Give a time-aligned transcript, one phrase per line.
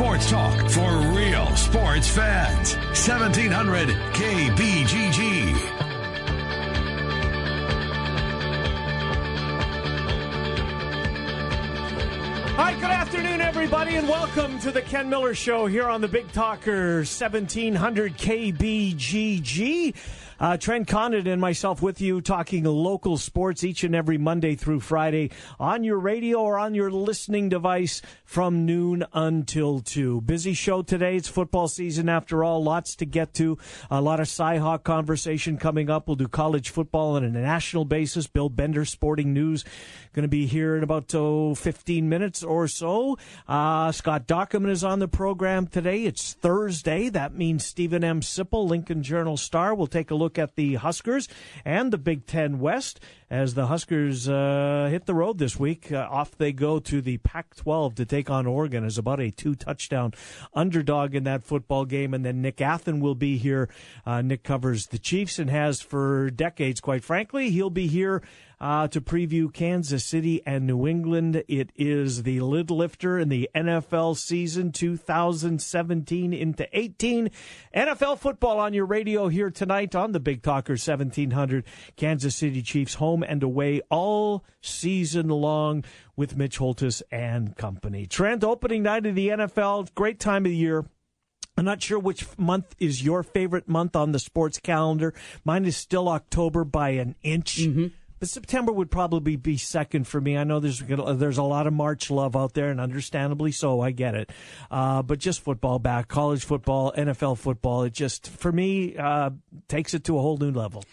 [0.00, 2.74] Sports talk for real sports fans.
[2.74, 5.52] 1700 KBGG.
[12.56, 16.32] Hi, good afternoon, everybody, and welcome to the Ken Miller Show here on the Big
[16.32, 19.94] Talker 1700 KBGG.
[20.40, 24.80] Uh, Trent Condon and myself with you talking local sports each and every Monday through
[24.80, 30.22] Friday on your radio or on your listening device from noon until 2.
[30.22, 31.16] Busy show today.
[31.16, 32.64] It's football season after all.
[32.64, 33.58] Lots to get to.
[33.90, 36.06] A lot of Cyhawk conversation coming up.
[36.06, 38.26] We'll do college football on a national basis.
[38.26, 39.66] Bill Bender, Sporting News,
[40.14, 43.18] going to be here in about oh, 15 minutes or so.
[43.46, 46.04] Uh, Scott Dochterman is on the program today.
[46.04, 47.10] It's Thursday.
[47.10, 48.22] That means Steven M.
[48.22, 51.28] Sipple, Lincoln Journal Star, will take a look at the Huskers
[51.64, 55.92] and the Big Ten West as the Huskers uh, hit the road this week.
[55.92, 59.30] Uh, off they go to the Pac 12 to take on Oregon as about a
[59.30, 60.12] two touchdown
[60.52, 62.12] underdog in that football game.
[62.12, 63.68] And then Nick Athan will be here.
[64.04, 67.50] Uh, Nick covers the Chiefs and has for decades, quite frankly.
[67.50, 68.22] He'll be here
[68.60, 71.42] uh, to preview Kansas City and New England.
[71.48, 77.30] It is the lid lifter in the NFL season 2017 into 18.
[77.74, 81.64] NFL football on your radio here tonight on the Big Talker 1700.
[81.96, 85.82] Kansas City Chiefs home and away all season long
[86.16, 88.06] with Mitch Holtis and company.
[88.06, 90.84] Trent, opening night of the NFL, great time of the year.
[91.56, 95.12] I'm not sure which month is your favorite month on the sports calendar.
[95.44, 97.58] Mine is still October by an inch.
[97.58, 97.88] Mm-hmm.
[98.20, 100.36] But September would probably be second for me.
[100.36, 103.80] I know there's there's a lot of March love out there, and understandably so.
[103.80, 104.30] I get it.
[104.70, 109.30] Uh, but just football back, college football, NFL football, it just for me uh,
[109.68, 110.84] takes it to a whole new level.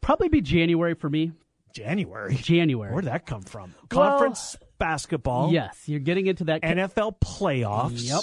[0.00, 1.32] Probably be January for me.
[1.74, 2.36] January.
[2.36, 2.92] January.
[2.92, 3.74] Where'd that come from?
[3.92, 5.52] Well, Conference basketball.
[5.52, 8.08] Yes, you're getting into that NFL playoffs.
[8.08, 8.22] Yep.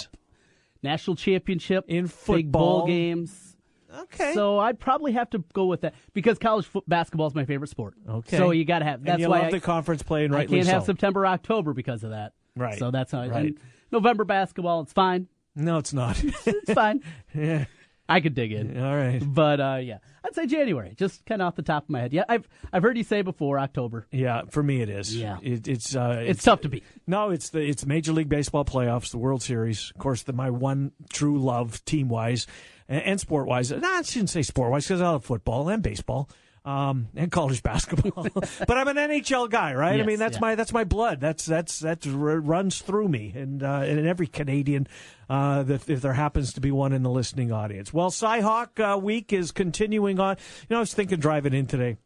[0.82, 2.86] National championship In football.
[2.86, 3.55] games.
[3.94, 4.34] Okay.
[4.34, 7.94] So I'd probably have to go with that because college basketball is my favorite sport.
[8.08, 8.36] Okay.
[8.36, 9.02] So you got to have.
[9.02, 10.84] That's and you why love I, the conference play, and I can't have.
[10.84, 12.32] September, October because of that.
[12.56, 12.78] Right.
[12.78, 13.20] So that's how.
[13.20, 13.54] I, Right.
[13.92, 15.28] November basketball, it's fine.
[15.54, 16.22] No, it's not.
[16.46, 17.02] It's fine.
[17.34, 17.66] yeah.
[18.08, 18.80] I could dig in.
[18.80, 19.20] All right.
[19.24, 22.12] But uh, yeah, I'd say January, just kind of off the top of my head.
[22.12, 24.06] Yeah, I've I've heard you say before October.
[24.12, 25.16] Yeah, for me it is.
[25.16, 25.38] Yeah.
[25.42, 26.84] it, it's uh, It's, tough to beat.
[27.06, 29.90] No, it's the it's Major League Baseball playoffs, the World Series.
[29.94, 32.46] Of course, the, my one true love, team wise
[32.88, 33.70] and, and sport wise.
[33.70, 36.28] Nah, I shouldn't say sport wise because I love football and baseball.
[36.64, 40.00] Um, and college basketball, but I'm an NHL guy, right?
[40.00, 40.40] I mean, that's yeah.
[40.40, 41.20] my that's my blood.
[41.20, 44.88] That's that's that runs through me, and uh, and every Canadian,
[45.30, 47.92] uh, that if there happens to be one in the listening audience.
[47.92, 50.38] Well, Cyhawk uh, week is continuing on.
[50.62, 51.98] You know, I was thinking driving in today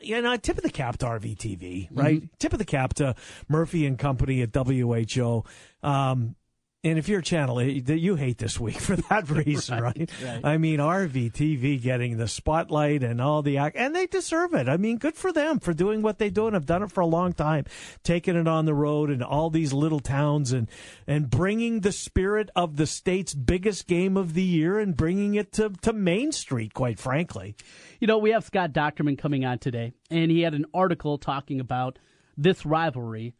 [0.00, 2.22] you know, tip of the cap to RVTV, right?
[2.38, 3.14] Tip of the cap to
[3.48, 5.44] Murphy and Company at WHO.
[5.82, 6.36] Um,
[6.88, 10.44] and if you're a channel, that you hate this week for that reason, right, right.
[10.44, 14.68] I mean, RVTV getting the spotlight and all the act, and they deserve it.
[14.68, 17.00] I mean, good for them for doing what they do and have done it for
[17.00, 17.64] a long time,
[18.02, 20.68] taking it on the road and all these little towns and
[21.06, 25.52] and bringing the spirit of the state's biggest game of the year and bringing it
[25.52, 26.74] to to Main Street.
[26.74, 27.54] Quite frankly,
[28.00, 31.60] You know, we have Scott Dochterman coming on today, and he had an article talking
[31.60, 31.98] about
[32.36, 33.34] this rivalry,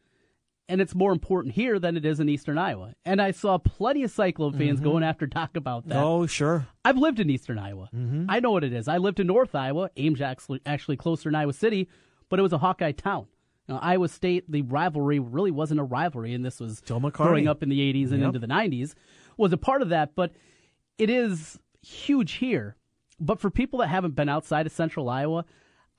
[0.68, 2.94] and it's more important here than it is in Eastern Iowa.
[3.04, 4.88] And I saw plenty of Cyclone fans mm-hmm.
[4.88, 6.02] going after Doc about that.
[6.02, 6.66] oh sure.
[6.84, 7.88] I've lived in Eastern Iowa.
[7.94, 8.26] Mm-hmm.
[8.28, 8.88] I know what it is.
[8.88, 11.88] I lived in North Iowa, Ames actually, actually closer in Iowa City,
[12.28, 13.26] but it was a Hawkeye town.
[13.68, 17.68] Now, Iowa State, the rivalry really wasn't a rivalry, and this was growing up in
[17.68, 18.26] the 80s and Yep.
[18.28, 18.94] into the 90s,
[19.36, 20.32] was a part of that, but
[20.96, 22.76] it is huge here.
[23.20, 25.44] But for people that haven't been outside of central Iowa,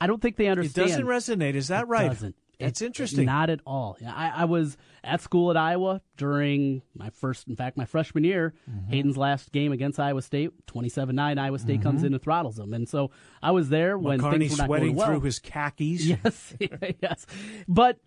[0.02, 0.88] I don't think they understand.
[0.88, 1.54] It doesn't resonate.
[1.56, 2.08] Is that right?
[2.08, 2.36] doesn't.
[2.60, 3.26] That's It- interesting.
[3.26, 3.98] Not at all.
[4.02, 8.24] Yeah, I, I was at school at Iowa during my first, in fact, my freshman
[8.26, 8.54] year.
[8.70, 8.90] Mm-hmm.
[8.92, 12.74] Hayden's last game against Iowa State, 27 9, Iowa State comes in and throttles them.
[12.74, 13.12] And so
[13.42, 15.08] I was there when McCarney things were not sweating going well.
[15.08, 16.04] through his khakis.
[16.06, 16.54] Yes,
[17.02, 17.26] yes.
[17.68, 18.00] But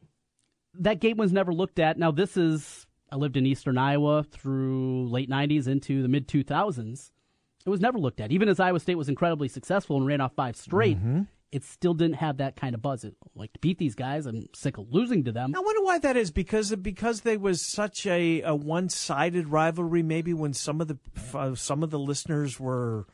[0.79, 1.99] that game was never looked at.
[1.99, 7.11] Now, this is, I lived in eastern Iowa through late 90s into the mid 2000s.
[7.65, 8.33] It was never looked at.
[8.33, 11.23] Even as Iowa State was incredibly successful and ran off five straight, Mm-hmm.
[11.53, 13.05] It still didn't have that kind of buzz.
[13.05, 15.53] It, like to beat these guys, I'm sick of losing to them.
[15.55, 20.03] I wonder why that is because because there was such a, a one sided rivalry.
[20.03, 20.99] Maybe when some of the
[21.35, 23.07] uh, some of the listeners were,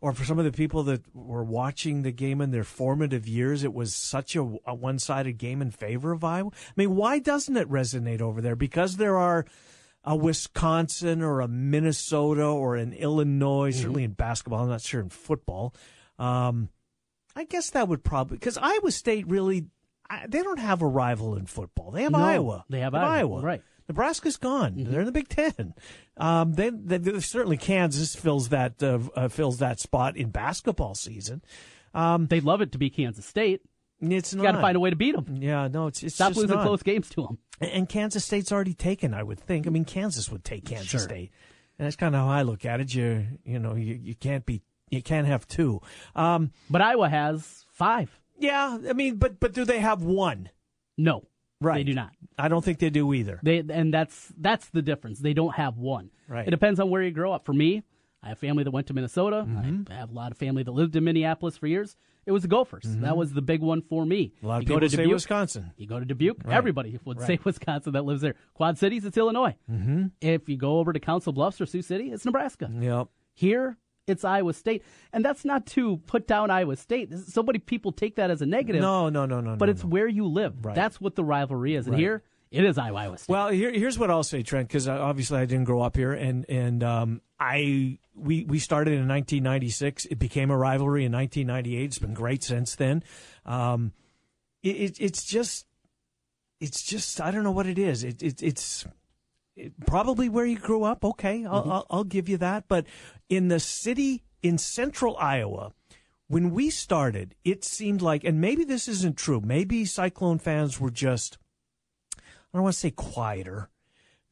[0.00, 3.64] or for some of the people that were watching the game in their formative years,
[3.64, 6.50] it was such a, a one sided game in favor of Iowa.
[6.54, 8.56] I mean, why doesn't it resonate over there?
[8.56, 9.44] Because there are
[10.04, 14.62] a Wisconsin or a Minnesota or an Illinois, certainly in basketball.
[14.62, 15.74] I'm not sure in football.
[16.18, 16.70] Um,
[17.36, 19.66] I guess that would probably because Iowa State really
[20.10, 21.90] I, they don't have a rival in football.
[21.92, 22.64] They have No, Iowa.
[22.70, 23.06] they have Iowa.
[23.10, 23.62] Iowa, right.
[23.88, 24.74] Nebraska's gone.
[24.76, 25.72] They're in the Big Ten.
[26.16, 30.94] Um, they, they, they- certainly Kansas fills that uh, uh, fills that spot in basketball
[30.96, 31.42] season.
[31.94, 33.60] They'd love it to be Kansas State.
[34.00, 35.36] It's got to find a way to beat them.
[35.40, 36.66] Yeah, no, it's, it's Stop losing not.
[36.66, 37.38] close games to them.
[37.60, 39.66] And- And Kansas State's already taken, I would think.
[39.66, 41.00] I mean, Kansas would take Kansas Sure.
[41.00, 41.30] State,
[41.78, 42.94] and that's kind of how I look at it.
[42.94, 45.80] You, you know, you, you can't be, you can't have two.
[46.14, 48.10] Um, But Iowa has five.
[48.38, 50.50] yeah, I mean, but but do they have one?
[50.98, 51.24] No,
[51.60, 51.76] Right.
[51.78, 52.12] they do not.
[52.38, 53.40] I don't think they do either.
[53.42, 55.18] They and that's that's the difference.
[55.20, 56.10] They don't have one.
[56.28, 56.46] Right.
[56.46, 57.44] It depends on where you grow up.
[57.46, 57.82] For me,
[58.22, 59.46] I have family that went to Minnesota.
[59.48, 59.90] Mm-hmm.
[59.92, 61.96] I have a lot of family that lived in Minneapolis for years.
[62.26, 62.82] It was the Gophers.
[62.84, 64.32] That was the big one for me.
[64.38, 64.46] Mm-hmm.
[64.46, 65.70] A lot of you go people to say Dubuque, Wisconsin.
[65.76, 66.42] You go to Dubuque.
[66.48, 68.34] Everybody would say Wisconsin that lives there.
[68.54, 69.54] Quad Cities, it's Illinois.
[69.70, 70.06] Mm-hmm.
[70.20, 72.68] If you go over to Council Bluffs or Sioux City, it's Nebraska.
[72.80, 73.06] Yep.
[73.32, 73.76] Here,
[74.06, 77.12] it's Iowa State, and that's not to put down Iowa State.
[77.12, 78.80] So many people take that as a negative.
[78.80, 79.56] No, no, no, no.
[79.56, 79.88] but no, it's no.
[79.90, 80.64] where you live.
[80.64, 80.74] Right.
[80.74, 81.86] That's what the rivalry is.
[81.86, 82.00] And Right.
[82.00, 83.32] here, it is Iowa Iowa State.
[83.32, 86.46] Well, here, here's what I'll say, Trent, because obviously I didn't grow up here, and
[86.48, 90.06] and um, I we we started in 1996.
[90.06, 91.84] It became a rivalry in 1998.
[91.84, 93.02] It's been great since then.
[93.44, 93.92] Um,
[94.62, 95.66] it, it, it's just,
[96.60, 98.04] it's just I don't know what it is.
[98.04, 98.92] It, it it's it,
[99.86, 101.04] probably where you grew up.
[101.04, 102.64] Okay, I'll, I'll I'll give you that.
[102.68, 102.86] But
[103.28, 105.72] in the city in central Iowa.
[106.28, 109.40] When we started, it seemed like, and maybe this isn't true.
[109.40, 111.38] Maybe Cyclone fans were just
[112.18, 113.68] I don't want to say quieter.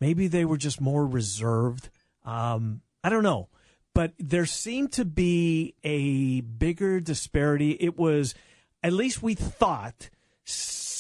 [0.00, 1.91] Maybe they were just more reserved.
[2.25, 3.49] Um, I don't know.
[3.94, 7.73] But there seemed to be a bigger disparity.
[7.73, 8.35] It was,
[8.82, 10.11] at least we thought,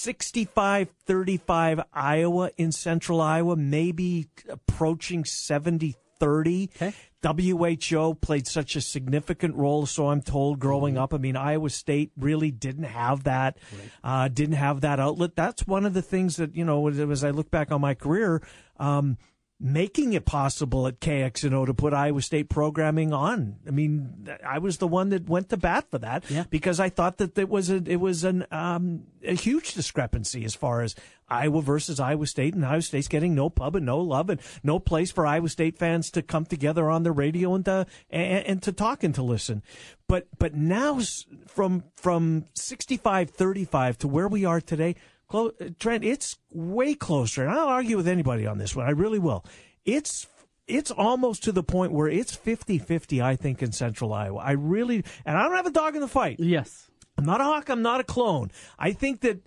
[0.04, 6.70] 65 35 Iowa in central Iowa, maybe approaching 70 30.
[6.76, 6.94] Okay.
[7.22, 11.14] WHO played such a significant role, so I'm told, growing up.
[11.14, 13.56] I mean, Iowa State really didn't have that,
[14.02, 15.34] uh, didn't have that outlet.
[15.34, 17.94] That's one of the things that, you know, as, as I look back on my
[17.94, 18.42] career,
[18.78, 19.16] um,
[19.60, 23.56] making it possible at KXNO to put Iowa State programming on.
[23.66, 26.44] I mean, I was the one that went to bat for that Yeah.
[26.50, 30.54] because I thought that it was a, it was an um, a huge discrepancy as
[30.54, 30.94] far as
[31.28, 34.78] Iowa versus Iowa State, and Iowa State's getting no pub and no love and no
[34.78, 38.62] place for Iowa State fans to come together on the radio and to and, and
[38.64, 39.62] to talk and to listen.
[40.08, 41.00] But but now
[41.46, 44.96] from from 65-35 to where we are today,
[45.34, 45.50] Clo-
[45.80, 47.42] Trent, it's way closer.
[47.42, 48.86] And I'll argue with anybody on this one.
[48.86, 49.44] I really will.
[49.84, 50.28] It's
[50.68, 54.38] it's almost to the point where it's 50-50, I think, in central Iowa.
[54.38, 56.38] I really, and I don't have a dog in the fight.
[56.38, 56.88] yes.
[57.18, 57.68] I'm not a hawk.
[57.68, 58.52] I'm not a clone.
[58.78, 59.44] I think that,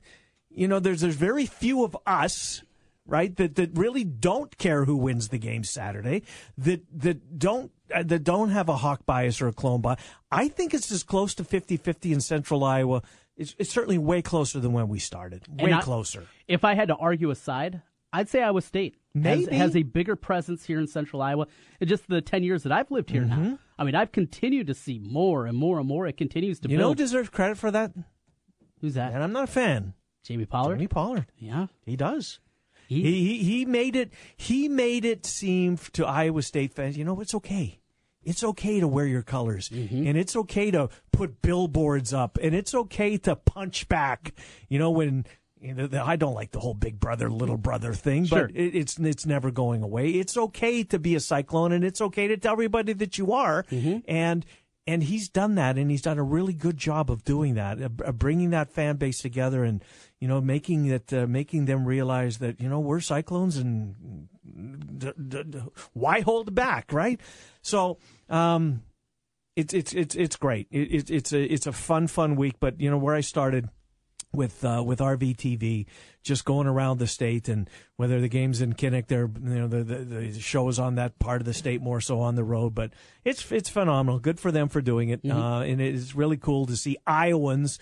[0.50, 2.64] you know, there's there's very few of us,
[3.06, 6.24] right, that that really don't care who wins the game Saturday.
[6.58, 10.00] That that don't uh, that don't have a hawk bias or a clone bias.
[10.32, 13.04] I think it's as close to 50-50 in Central Iowa.
[13.38, 15.44] It's, it's certainly way closer than when we started.
[15.62, 16.26] Way I- closer.
[16.48, 17.82] If I had to argue a side,
[18.12, 19.56] I'd say Iowa State has, Maybe.
[19.56, 21.46] has a bigger presence here in Central Iowa.
[21.84, 23.44] Just the 10 years that I've lived here Mm-hmm.
[23.44, 23.60] now.
[23.78, 26.08] I mean, I've continued to see more and more and more.
[26.08, 26.72] It continues to build.
[26.72, 27.92] You know who deserves credit for that?
[28.82, 29.14] Who's that?
[29.14, 29.94] And I'm not a fan.
[30.24, 30.76] Jamie Pollard?
[30.76, 31.26] Tony Pollard.
[31.38, 31.68] Yeah.
[31.86, 32.40] He does.
[32.88, 37.04] He- He, he he made it he made it seem to Iowa State fans, you
[37.04, 37.80] know, it's okay.
[38.28, 40.06] It's okay to wear your colors, Mm-hmm.
[40.08, 44.34] and it's okay to put billboards up, and it's okay to punch back.
[44.70, 45.26] You know, when
[45.60, 48.48] you know, the, I don't like the whole big brother little brother thing, Sure.
[48.48, 50.10] but it, it's it's never going away.
[50.12, 53.64] It's okay to be a cyclone, and it's okay to tell everybody that you are,
[53.72, 54.00] Mm-hmm.
[54.08, 54.46] and.
[54.88, 58.18] And he's done that, and he's done a really good job of doing that, of,
[58.18, 59.84] bringing that fan base together, and
[60.22, 64.30] you know, making it, uh, making them realize that you know we're Cyclones, and
[64.98, 65.60] d- d- d-
[65.92, 67.20] why hold back, right?
[67.62, 67.98] So,
[68.30, 68.84] um,
[69.58, 70.68] it's it's it's it's great.
[70.72, 73.68] It, it, it's a it's a fun fun week, but you know where I started
[74.34, 75.86] with uh, with RVTV,
[76.24, 79.84] just going around the state, and whether the games in Kinnick, they're you know the,
[79.84, 79.96] the
[80.32, 82.92] the show is on that part of the state more so on the road, but
[83.24, 84.20] it's it's phenomenal.
[84.20, 87.80] Good for them for doing it, uh, and it is really cool to see Iowans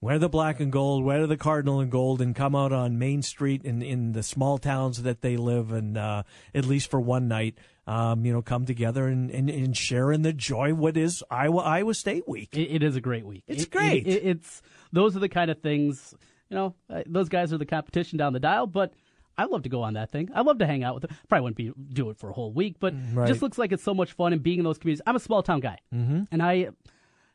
[0.00, 3.20] wear the black and gold, wear the cardinal and gold, and come out on Main
[3.22, 6.22] Street in in the small towns that they live, and uh,
[6.54, 7.56] at least for one night.
[7.88, 11.62] Um, you know, come together and, and, and share in the joy what is Iowa
[11.62, 12.50] Iowa State week.
[12.52, 13.44] It, it is a great week.
[13.46, 14.06] It's It- great.
[14.06, 14.60] it- it's
[14.92, 16.14] those are the kind of things.
[16.50, 18.66] You know, uh, those guys are the competition down the dial.
[18.66, 18.92] But
[19.36, 20.30] I love to go on that thing.
[20.34, 21.16] I love to hang out with them.
[21.28, 23.28] Probably wouldn't be do it for a whole week, but Mm, Right.
[23.28, 25.02] just looks like it's so much fun and being in those communities.
[25.06, 26.22] I'm a small town guy, mm-hmm.
[26.32, 26.70] and I,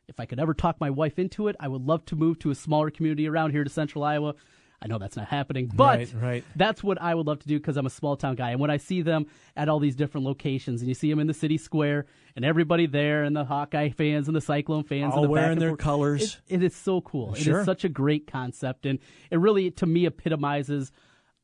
[0.08, 2.50] if I could ever talk my wife into it, I would love to move to
[2.50, 4.34] a smaller community around here to Central Iowa.
[4.84, 6.44] I know that's not happening, but Right, right.
[6.56, 8.50] that's what I would love to do because I'm a small town guy.
[8.50, 9.26] And when I see them
[9.56, 12.04] at all these different locations, and you see them in the city square,
[12.36, 15.58] and everybody there, and the Hawkeye fans and the Cyclone fans, All and the wearing
[15.58, 16.38] their forth, colors.
[16.48, 17.32] It, it is so cool.
[17.34, 17.60] It Sure.
[17.60, 18.98] is such a great concept, and
[19.30, 20.92] it really, to me, epitomizes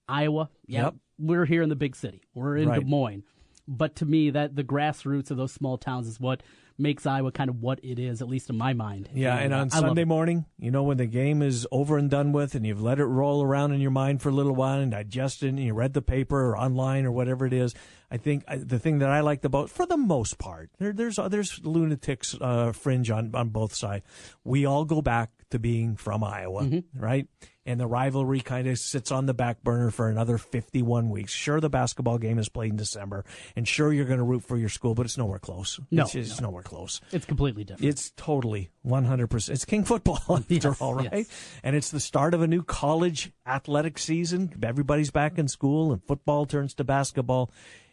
[0.08, 0.94] Iowa, yeah, Yep.
[1.18, 2.20] we're here in the big city.
[2.34, 2.80] We're in Right.
[2.80, 3.22] Des Moines.
[3.68, 6.42] But to me, that the grassroots of those small towns is what
[6.80, 9.08] makes Iowa kind of what it is, at least in my mind.
[9.14, 12.10] Yeah, and uh, on I Sunday morning, you know, when the game is over and
[12.10, 14.78] done with, and you've let it roll around in your mind for a little while
[14.80, 17.74] and digest it, and you read the paper or online or whatever it is,
[18.10, 21.28] I think the thing that I liked about, for the most part, there, there's uh,
[21.28, 24.04] there's lunatics uh, fringe on on both sides.
[24.42, 27.00] We all go back to being from Iowa, Mm-hmm.
[27.00, 27.26] right?
[27.66, 31.30] And the rivalry kind of sits on the back burner for another 51 weeks.
[31.32, 33.24] Sure, the basketball game is played in December,
[33.54, 35.78] and sure, you're going to root for your school, but it's nowhere close.
[35.90, 37.02] No, it's, just nowhere close.
[37.12, 37.86] It's completely different.
[37.90, 39.50] It's totally 100%.
[39.50, 41.08] It's king football after Yes, all, right?
[41.12, 41.28] yes.
[41.62, 44.58] And it's the start of a new college athletic season.
[44.62, 47.50] Everybody's back in school and football turns to basketball.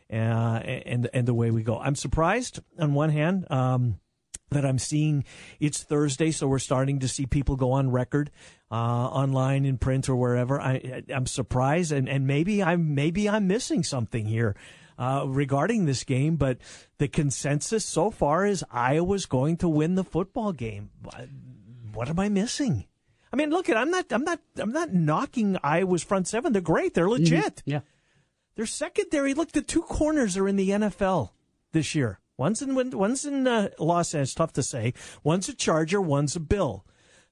[0.10, 0.16] Uh,
[0.86, 1.78] and, and the way we go.
[1.78, 4.00] I'm surprised on one hand, um,
[4.50, 5.26] that I'm seeing
[5.60, 8.32] it's Thursday, so we're starting to see people go on record,
[8.72, 10.60] uh, online in print or wherever.
[10.60, 14.56] I, I'm surprised, and, and maybe I'm maybe I'm missing something here
[14.98, 16.38] uh, regarding this game.
[16.38, 16.60] But
[16.98, 20.90] the consensus so far is Iowa's going to win the football game.
[21.94, 22.86] What am I missing?
[23.32, 26.54] I mean, look, I'm not, I'm not, I'm not knocking Iowa's front seven.
[26.54, 26.94] They're great.
[26.94, 27.62] They're legit.
[27.66, 27.82] yeah.
[28.56, 31.30] Their secondary, look, the two corners are in the NFL
[31.74, 32.20] this year.
[32.38, 34.34] One's in one's in uh, Los Angeles.
[34.36, 34.94] Tough to say.
[35.24, 36.00] One's a Charger.
[36.00, 36.86] One's a Bill.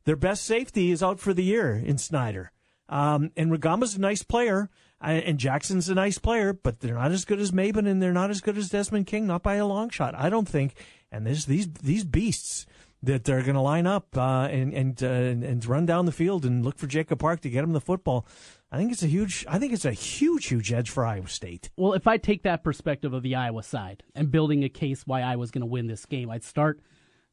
[0.06, 2.52] Their best safety is out for the year in Snyder.
[2.88, 4.70] Um, and Regama's a nice player,
[5.02, 8.14] uh, and Jackson's a nice player, but they're not as good as Mabin, and they're
[8.14, 10.14] not as good as Desmond King, not by a long shot.
[10.16, 10.76] I don't think.
[11.12, 12.66] And there's these these beasts
[13.02, 16.46] that they're going to line up uh, and and, uh, and run down the field
[16.46, 18.26] and look for Jacob Park to get him the football.
[18.76, 19.46] I think it's a huge.
[19.48, 21.70] I think it's a huge, huge edge for Iowa State.
[21.78, 25.22] Well, if I take that perspective of the Iowa side and building a case why
[25.22, 26.82] Iowa's going to win this game, I'd start.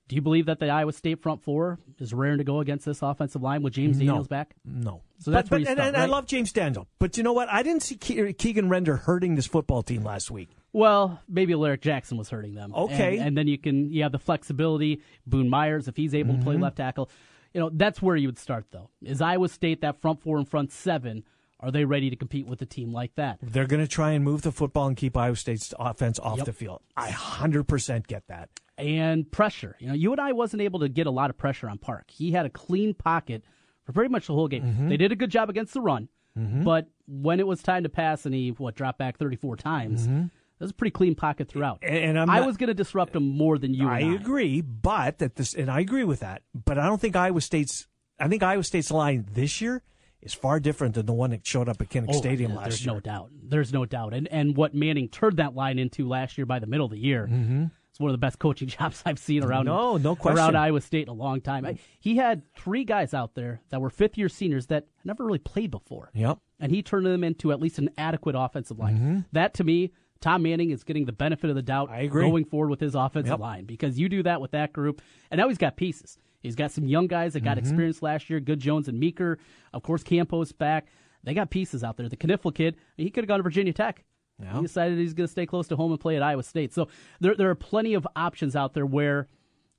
[0.08, 3.00] Do you believe that the Iowa State front four is raring to go against this
[3.02, 4.04] offensive line with James No.
[4.06, 4.54] Daniels back?
[4.64, 5.02] No.
[5.18, 6.10] So that's but, where you but- and, start, and I right?
[6.10, 6.86] love James Daniel.
[6.98, 7.48] But you know what?
[7.48, 10.50] I didn't see Ke- Keegan Render hurting this football team last week.
[10.72, 12.72] Well, maybe Alaric Jackson was hurting them.
[12.74, 13.16] Okay.
[13.18, 15.00] and, and then you can you have the flexibility.
[15.26, 16.44] Boone Myers, if he's able to Mm-hmm.
[16.44, 17.10] play left tackle,
[17.54, 18.88] you know that's where you would start though.
[19.02, 21.24] Is Iowa State that front four and front seven?
[21.62, 23.38] Are they ready to compete with a team like that?
[23.40, 26.46] They're going to try and move the football and keep Iowa State's offense off Yep.
[26.46, 26.80] the field.
[26.96, 28.48] I 100% get that.
[28.78, 29.76] and pressure.
[29.78, 32.10] You know, you and I wasn't able to get a lot of pressure on Park.
[32.10, 33.44] He had a clean pocket
[33.84, 34.62] for pretty much the whole game.
[34.64, 34.88] Mm-hmm.
[34.88, 38.24] They did a good job against the run, but when it was time to pass
[38.26, 41.80] and he what dropped back 34 times, it was a pretty clean pocket throughout.
[41.82, 41.94] Mm-hmm.
[41.94, 43.88] And- and I'm I was going to disrupt him more than you.
[43.88, 46.42] I and agree, but that this, and I agree with that.
[46.54, 47.86] But I don't think Iowa State's.
[48.18, 49.82] I think Iowa State's line this year
[50.22, 52.84] is far different than the one that showed up at Kinnick Oh, Stadium last There's
[52.86, 52.94] year.
[52.94, 53.30] There's no doubt.
[53.42, 54.14] There's no doubt.
[54.14, 56.98] And and what Manning turned that line into last year by the middle of the
[56.98, 57.26] year.
[57.30, 57.64] Mm-hmm.
[57.90, 60.38] It's one of the best coaching jobs I've seen around No, no question.
[60.38, 61.66] around Iowa State in a long time.
[61.66, 65.38] I, he had three guys out there that were fifth year seniors that never really
[65.38, 66.10] played before.
[66.14, 66.38] Yep.
[66.58, 69.26] and he turned them into at least an adequate offensive line.
[69.32, 71.96] That to me, Tom Manning is getting the benefit of the doubt Mm-hmm.
[71.98, 72.22] I agree.
[72.30, 73.40] going forward with his offensive Yep.
[73.40, 76.16] line because you do that with that group, and now he's got pieces.
[76.42, 77.66] He's got some young guys that got Mm-hmm.
[77.66, 79.38] experience last year, Good Jones and Meeker.
[79.72, 80.88] Of course, Campos back.
[81.24, 82.08] They got pieces out there.
[82.08, 84.04] The Knipfel kid, he could have gone to Virginia Tech.
[84.42, 84.56] Yeah.
[84.56, 86.72] He decided he's going to stay close to home and play at Iowa State.
[86.72, 86.88] So
[87.20, 89.28] there, there are plenty of options out there where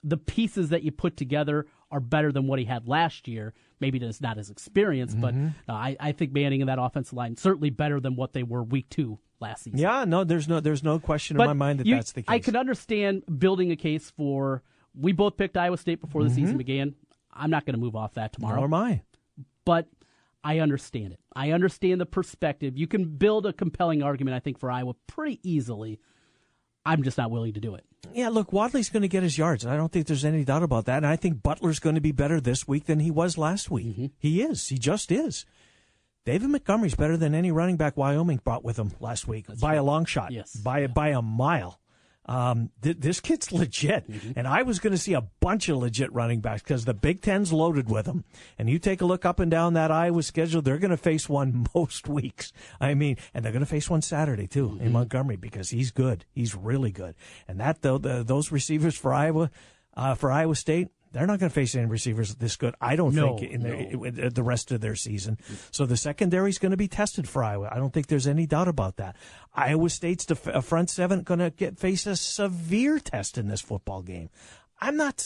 [0.06, 3.54] the pieces that you put together are better than what he had last year.
[3.82, 5.70] Maybe it's not his experience, but Mm-hmm.
[5.70, 8.64] uh, I, I think Manning and that offensive line certainly better than what they were
[8.64, 9.80] week two last season.
[9.80, 12.22] Yeah, no, there's no, there's no question but in my mind that you- that's the
[12.22, 12.30] case.
[12.30, 14.64] I can understand building a case for.
[15.00, 16.96] We both picked Iowa State before the season began.
[17.34, 19.02] I'm not going to move off that tomorrow Nor am I.
[19.66, 19.88] but
[20.44, 21.20] I understand it.
[21.36, 22.78] I understand the perspective.
[22.78, 26.00] You can build a compelling argument, I think, for Iowa pretty easily.
[26.86, 27.86] I'm just not willing to do it.
[28.14, 29.66] Yeah, look, Wadley's going to get his yards.
[29.66, 30.98] I don't think there's any doubt about that.
[30.98, 33.88] And I think Butler's going to be better this week than he was last week.
[33.88, 34.06] Mm-hmm.
[34.20, 34.68] He is.
[34.68, 35.46] He just is.
[36.26, 39.84] David Montgomery's better than any running back Wyoming brought with him last week by a
[39.84, 40.32] long shot.
[40.32, 40.54] Yes.
[40.56, 41.80] By, by a mile.
[42.26, 44.10] Um, th- this kid's legit.
[44.10, 44.32] Mm-hmm.
[44.38, 47.22] And I was going to see a bunch of legit running backs because the Big
[47.22, 48.24] Ten's loaded with them.
[48.58, 51.28] And you take a look up and down that Iowa schedule, they're going to face
[51.28, 52.54] one most weeks.
[52.80, 54.86] I mean, and they're going to face one Saturday too Mm-hmm.
[54.86, 56.26] in Montgomery because he's good.
[56.32, 57.16] He's really good.
[57.48, 59.52] And that, though, the, those receivers for Iowa,
[59.96, 62.76] uh, for Iowa State, they're not going to face any receivers this good.
[62.82, 65.38] I don't No, think in the, the rest of their season.
[65.72, 67.70] So the secondary is going to be tested for Iowa.
[67.72, 69.16] I don't think there's any doubt about that.
[69.54, 73.62] Iowa State's def- uh, front seven going to get face a severe test in this
[73.62, 74.30] football game.
[74.82, 75.24] I'm not.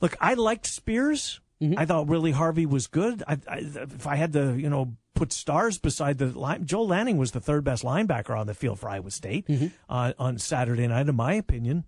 [0.00, 1.40] Look, I liked Spears.
[1.78, 3.22] I thought Willie Harvey was good.
[3.26, 7.16] I, I, if I had to, you know, put stars beside the line, Joel Lanning
[7.16, 9.46] was the third best linebacker on the field for Iowa State
[9.88, 11.84] uh, on Saturday night, in my opinion.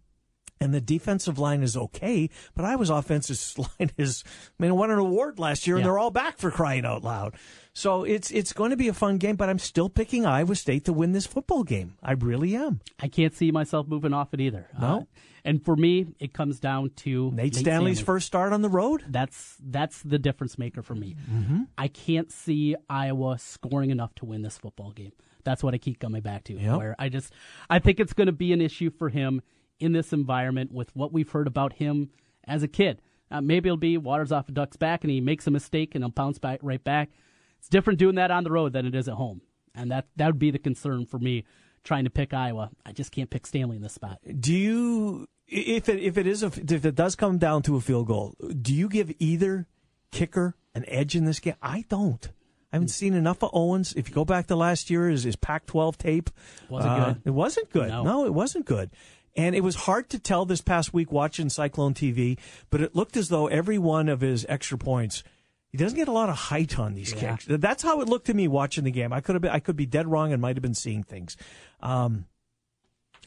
[0.61, 3.39] And the defensive line is okay, but Iowa's offensive
[3.79, 4.25] line is,
[4.59, 7.35] I mean, won an award last year, and they're all back for crying out loud.
[7.73, 10.85] So it's it's going to be a fun game, but I'm still picking Iowa State
[10.87, 11.95] to win this football game.
[12.03, 12.81] I really am.
[12.99, 14.67] I can't see myself moving off it either.
[14.77, 15.07] Uh, No?
[15.45, 18.05] and for me, it comes down to Nate, Stanley's Stanley.
[18.05, 19.05] first start on the road.
[19.09, 21.15] That's that's the difference maker for me.
[21.31, 21.63] Mm-hmm.
[21.79, 25.13] I can't see Iowa scoring enough to win this football game.
[25.45, 26.55] That's what I keep coming back to.
[26.55, 26.77] Yep.
[26.79, 27.33] Where I just
[27.71, 29.41] I think it's going to be an issue for him
[29.81, 32.11] in this environment with what we've heard about him
[32.45, 33.01] as a kid.
[33.31, 36.03] Uh, maybe it'll be waters off a duck's back and he makes a mistake and
[36.03, 37.11] he'll bounce back right back.
[37.59, 39.43] It's different doing that on the road than it is at home,
[39.75, 41.45] and that that would be the concern for me
[41.83, 42.71] trying to pick Iowa.
[42.87, 44.19] I just can't pick Stanley in this spot.
[44.41, 47.81] Do you, if it if it is a, if it does come down to a
[47.81, 49.67] field goal, do you give either
[50.13, 51.57] kicker an edge in this game?
[51.61, 52.31] I don't.
[52.73, 53.95] I haven't seen enough of Owens.
[53.95, 56.29] If you go back to last year, his, his Pac-12 tape
[56.69, 57.23] Wasn't uh, good.
[57.25, 57.89] It wasn't good.
[57.89, 58.27] No.
[58.27, 58.91] it wasn't good.
[59.39, 62.39] And it was hard to tell this past week watching Cyclone TV,
[62.71, 65.23] but it looked as though every one of his extra points,
[65.71, 67.37] he doesn't get a lot of height on these Yeah.
[67.37, 67.47] kicks.
[67.49, 69.13] That's how it looked to me watching the game.
[69.13, 71.37] I could have been, I could be dead wrong and might have been seeing things.
[71.81, 72.27] Um,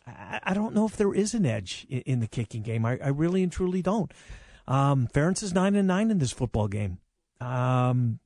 [0.06, 2.86] I, I don't know if there is an edge in, in the kicking game.
[2.86, 4.12] I, I really and truly don't.
[4.68, 6.98] Um, Ferentz is nine and nine in this football game.
[7.40, 8.20] Um,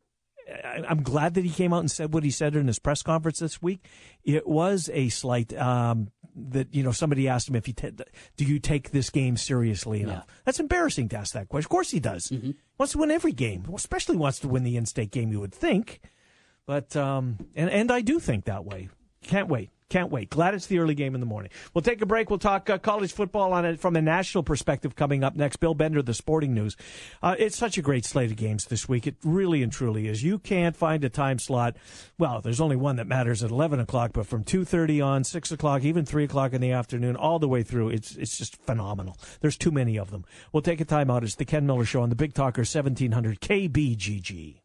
[0.63, 3.01] I, I'm glad that he came out and said what he said in his press
[3.03, 3.85] conference this week.
[4.23, 7.89] It was a slight um, that you know somebody asked him if he ta
[8.37, 10.27] do you take this game seriously enough.
[10.43, 11.65] That's embarrassing to ask that question.
[11.65, 12.31] Of course he does.
[12.77, 15.31] Wants to win every game, especially wants to win the in-state game.
[15.31, 16.01] You would think,
[16.65, 18.89] but um, and and I do think that way.
[19.23, 19.69] Can't wait.
[19.89, 20.31] Can't wait.
[20.31, 21.51] Glad it's the early game in the morning.
[21.73, 22.31] We'll take a break.
[22.31, 25.57] We'll talk uh, college football on it from a national perspective coming up next.
[25.57, 26.75] Bill Bender, the Sporting News.
[27.21, 29.05] Uh, it's such a great slate of games this week.
[29.05, 30.23] It really and truly is.
[30.23, 31.77] You can't find a time slot.
[32.17, 35.83] Well, there's only one that matters at 11 o'clock, but from 2:30 on, 6 o'clock,
[35.83, 39.17] even 3 o'clock in the afternoon, all the way through, it's it's just phenomenal.
[39.41, 40.25] There's too many of them.
[40.51, 41.23] We'll take a time out.
[41.23, 44.64] It's the Ken Miller Show on the Big Talker 1700 KBGG.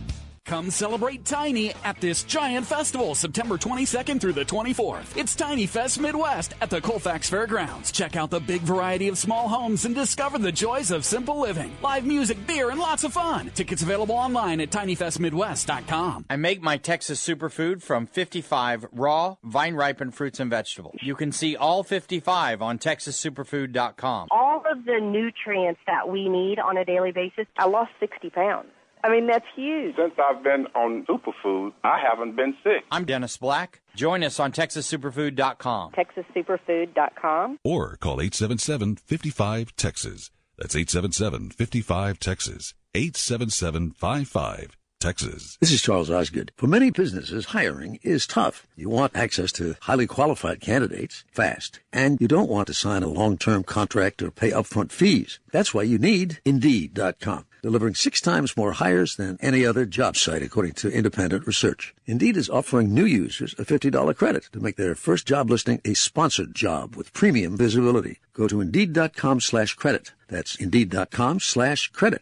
[0.51, 5.15] Come celebrate Tiny at this giant festival September 22nd through the 24th.
[5.15, 7.89] It's Tiny Fest Midwest at the Colfax Fairgrounds.
[7.89, 11.71] Check out the big variety of small homes and discover the joys of simple living.
[11.81, 13.49] Live music, beer, and lots of fun.
[13.55, 16.25] Tickets available online at tinyfestmidwest.com.
[16.29, 20.97] I make my Texas superfood from 55 raw, vine ripened fruits and vegetables.
[21.01, 24.27] You can see all 55 on texassuperfood.com.
[24.31, 27.45] all of the nutrients that we need on a daily basis.
[27.57, 28.67] I lost 60 pounds.
[29.03, 29.95] I mean, that's huge.
[29.95, 32.83] Since I've been on superfood, I haven't been sick.
[32.91, 33.81] I'm Dennis Black.
[33.95, 35.91] Join us on texassuperfood.com.
[35.93, 37.57] TexasSuperfood.com.
[37.63, 40.31] or call 877 55 Texas.
[40.57, 42.73] That's 877 55 Texas.
[42.93, 45.57] 877 55 Texas.
[45.59, 46.51] This is Charles Osgood.
[46.55, 48.67] For many businesses, hiring is tough.
[48.75, 53.07] You want access to highly qualified candidates fast, and you don't want to sign a
[53.07, 55.39] long-term contract or pay upfront fees.
[55.51, 60.43] That's why you need Indeed.com, delivering six times more hires than any other job site,
[60.43, 61.95] according to independent research.
[62.05, 65.95] Indeed is offering new users a $50 credit to make their first job listing a
[65.95, 68.19] sponsored job with premium visibility.
[68.33, 70.11] Go to Indeed.com slash credit.
[70.27, 72.21] That's Indeed.com slash credit.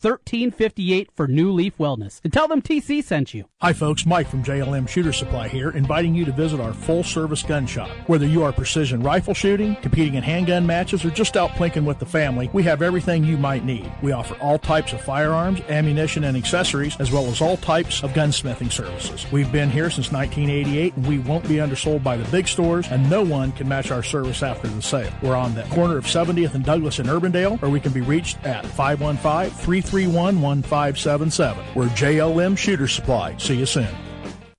[0.00, 2.20] 1358 for New Leaf Wellness.
[2.22, 3.46] And tell them TC sent you.
[3.60, 4.06] Hi, folks.
[4.06, 7.90] Mike from JLM Shooter Supply here, inviting you to visit our full service gun shop.
[8.06, 11.98] Whether you are precision rifle shooting, competing in handgun matches, or just out plinking with
[11.98, 13.90] the family, we have everything you might need.
[14.02, 18.12] We offer all types of firearms, ammunition, and accessories, as well as all types of
[18.12, 19.26] gunsmithing services.
[19.32, 23.10] We've been here since 1988, and we won't be undersold by the big stores, and
[23.10, 25.12] no one can match our service after the sale.
[25.22, 28.44] We're on the corner of 70th and Douglas in Urbandale, or we can be reached
[28.44, 31.64] at 515 331 1577.
[31.74, 33.36] We're JLM Shooter Supply.
[33.38, 33.88] See you soon.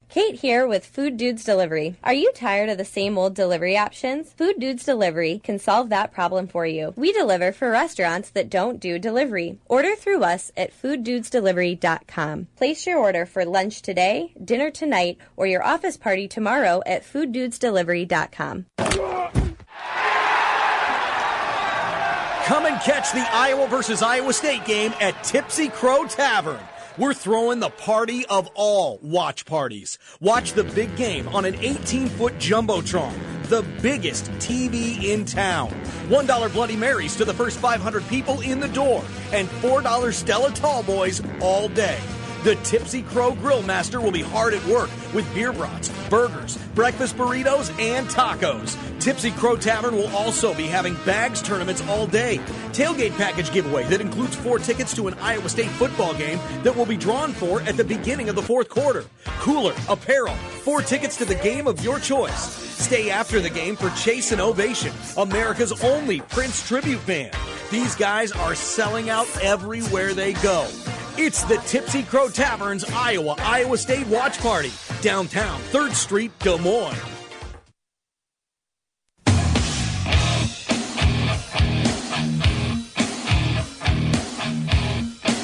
[0.09, 1.95] Kate here with Food Dudes Delivery.
[2.03, 4.33] Are you tired of the same old delivery options?
[4.33, 6.95] Food Dudes Delivery can solve that problem for you.
[6.95, 9.59] We deliver for restaurants that don't do delivery.
[9.67, 12.47] Order through us at fooddudesdelivery.com.
[12.55, 18.65] Place your order for lunch today, dinner tonight, or your office party tomorrow at fooddudesdelivery.com.
[22.49, 26.59] Come and catch the Iowa versus Iowa State game at Tipsy Crow Tavern.
[26.97, 29.99] We're throwing the party of all watch parties.
[30.19, 33.13] Watch the big game on an 18 foot Jumbotron,
[33.49, 35.69] the biggest TV in town.
[36.07, 40.81] $1 Bloody Marys to the first 500 people in the door, and $4 Stella Tall
[40.81, 41.99] Boys all day.
[42.43, 47.17] The Tipsy Crow Grill Master will be hard at work with beer brats, burgers, breakfast
[47.17, 48.77] burritos, and tacos.
[49.01, 52.37] Tipsy Crow Tavern will also be having bags tournaments all day.
[52.71, 56.85] Tailgate package giveaway that includes four tickets to an Iowa State football game that will
[56.85, 59.03] be drawn for at the beginning of the fourth quarter.
[59.39, 62.39] Cooler, apparel, four tickets to the game of your choice.
[62.79, 67.35] Stay after the game for Chase and Ovation, America's only Prince tribute band.
[67.69, 70.65] These guys are selling out everywhere they go.
[71.21, 77.18] It's the Tipsy Crow Tavern's Iowa Iowa State Watch Party, downtown 3rd Street, Des Moines.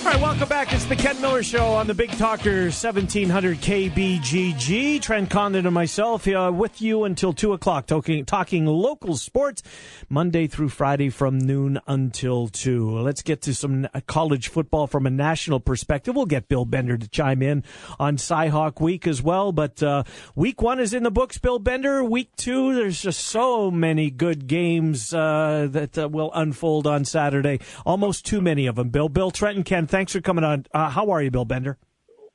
[0.05, 0.71] All right, welcome back.
[0.71, 5.01] It's the Ken Miller Show on the Big Talker 1700 KBGG.
[5.01, 9.63] Trent Condon and myself uh, with you until 2 o'clock, talking, talking local sports
[10.07, 12.99] Monday through Friday from noon until 2.
[12.99, 16.15] Let's get to some college football from a national perspective.
[16.15, 17.63] We'll get Bill Bender to chime in
[17.97, 19.51] on Cyhawk Week as well.
[19.51, 20.03] But uh,
[20.35, 22.03] week one is in the books, Bill Bender.
[22.03, 27.59] Week two, there's just so many good games uh, that uh, will unfold on Saturday.
[27.87, 29.09] Almost too many of them, Bill.
[29.09, 30.65] Bill, Trent, and Ken, thanks for coming on.
[30.73, 31.77] Uh, how are you, Bill Bender?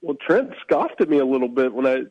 [0.01, 2.05] Well, Trent scoffed at me a little bit when I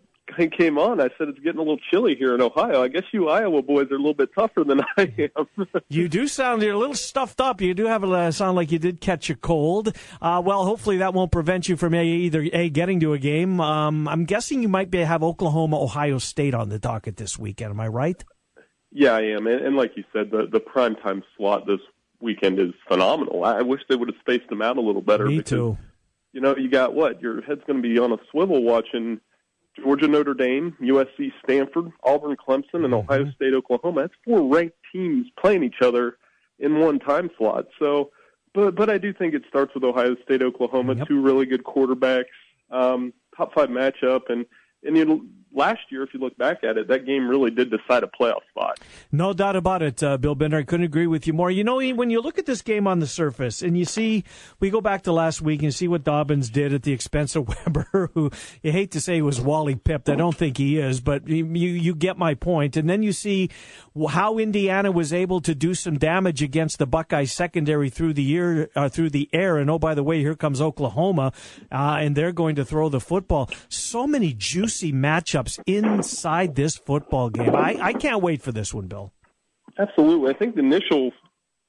[0.58, 1.02] came on.
[1.02, 2.84] I said it's getting a little chilly here in Ohio.
[2.84, 5.68] I guess you Iowa boys are a little bit tougher than I am.
[5.90, 7.62] you do sound you're a little stuffed up.
[7.62, 9.96] You do have a sound like you did catch a cold.
[10.22, 13.60] Uh, well, hopefully that won't prevent you from a, either a getting to a game.
[13.60, 17.72] Um, I'm guessing you might be have Oklahoma, Ohio State on the docket this weekend.
[17.72, 18.24] Am I right?
[18.92, 19.48] Yeah, I am.
[19.48, 21.80] And, and like you said, the the prime time slot this
[22.22, 23.44] weekend is phenomenal.
[23.44, 25.26] I wish they would have spaced them out a little better.
[25.26, 25.78] Me because, too.
[26.34, 27.22] You know, you got what?
[27.22, 29.20] Your head's going to be on a swivel watching
[29.76, 33.12] Georgia, Notre Dame, USC, Stanford, Auburn, Clemson, and Mm-hmm.
[33.12, 34.02] Ohio State, Oklahoma.
[34.02, 36.18] That's four ranked teams playing each other
[36.60, 37.66] in one time slot.
[37.80, 38.12] So,
[38.54, 42.26] but but I do think it starts with Ohio State, Oklahoma, two really good quarterbacks,
[42.72, 44.46] um, top five matchup, and
[44.84, 45.22] and you know,
[45.54, 48.42] last year, if you look back at it, that game really did decide a playoff
[48.50, 48.80] spot.
[49.12, 50.58] No doubt about it, uh, Bill Bender.
[50.58, 51.50] I couldn't agree with you more.
[51.50, 54.24] You know, when you look at this game on the surface and you see,
[54.60, 57.48] we go back to last week and see what Dobbins did at the expense of
[57.66, 58.32] Weber, who
[58.62, 60.10] you hate to say was Wally pipped.
[60.10, 62.78] I don't think he is, but you, you get my point.
[62.78, 63.50] And then you see
[64.10, 68.70] how Indiana was able to do some damage against the Buckeyes secondary through the year,
[68.76, 69.58] uh, through the air.
[69.58, 71.34] And oh, by the way, here comes Oklahoma,
[71.72, 73.50] uh, and they're going to throw the football.
[73.68, 77.56] So many juicy matchups inside this football game.
[77.56, 79.14] I, I can't wait for this one, Bill.
[79.78, 80.32] Absolutely.
[80.32, 81.12] I think the initial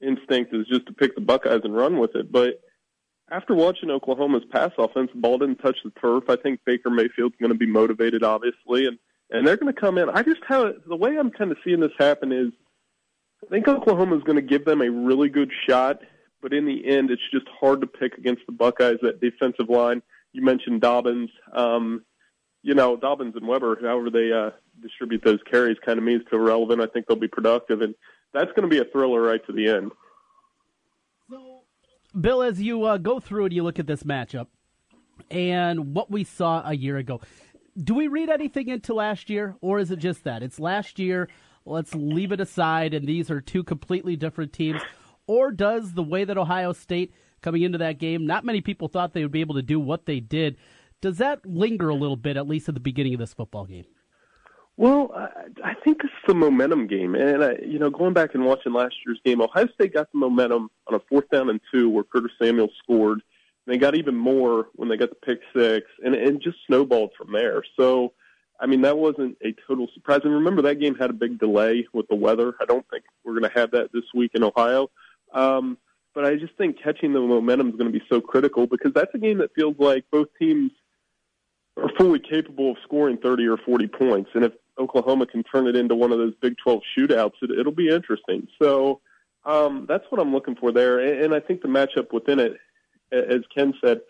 [0.01, 2.31] instinct is just to pick the Buckeyes and run with it.
[2.31, 2.61] But
[3.31, 6.25] after watching Oklahoma's pass offense, the ball didn't touch the turf.
[6.29, 8.97] I think Baker Mayfield's going to be motivated, obviously, and
[9.33, 10.09] and they're going to come in.
[10.09, 12.51] I just have the way I'm kind of seeing this happen is
[13.45, 16.01] I think Oklahoma's going to give them a really good shot,
[16.41, 18.97] but in the end, it's just hard to pick against the Buckeyes.
[19.01, 20.01] That defensive line.
[20.33, 21.29] You mentioned Dobbins.
[21.53, 22.03] Um,
[22.63, 26.35] you know, Dobbins and Weber, however they uh, distribute those carries, kind of means to
[26.35, 26.81] irrelevant.
[26.81, 27.95] I think they'll be productive, and
[28.33, 29.91] that's going to be a thriller right to the end.
[32.19, 34.47] Bill, as you uh, go through it, you look at this matchup
[35.29, 37.21] and what we saw a year ago.
[37.81, 41.29] do we read anything into last year, or is it just that it's last year?
[41.65, 44.81] Let's leave it aside, and these are two completely different teams.
[45.27, 49.13] Or does the way that Ohio State coming into that game, not many people thought
[49.13, 50.57] they would be able to do what they did.
[51.01, 53.85] Does that linger a little bit, at least at the beginning of this football game?
[54.77, 55.11] Well,
[55.63, 58.95] I, think it's the momentum game, and I, you know, going back and watching last
[59.05, 62.31] year's game, Ohio State got the momentum on a fourth down and two where Curtis
[62.41, 63.21] Samuel scored.
[63.67, 67.31] They got even more when they got the pick six, and and just snowballed from
[67.33, 67.63] there.
[67.77, 68.13] So,
[68.59, 70.21] I mean, that wasn't a total surprise.
[70.23, 72.55] And remember, that game had a big delay with the weather.
[72.59, 74.89] I don't think we're going to have that this week in Ohio.
[75.33, 75.77] Um,
[76.15, 79.13] but I just think catching the momentum is going to be so critical because that's
[79.13, 80.71] a game that feels like both teams
[81.77, 84.29] are fully capable of scoring 30 or 40 points.
[84.33, 87.71] And if Oklahoma can turn it into one of those Big 12 shootouts, it, it'll
[87.71, 88.47] be interesting.
[88.61, 89.01] So
[89.45, 90.99] um, that's what I'm looking for there.
[90.99, 92.57] And, and I think the matchup within it,
[93.11, 94.01] as Ken said,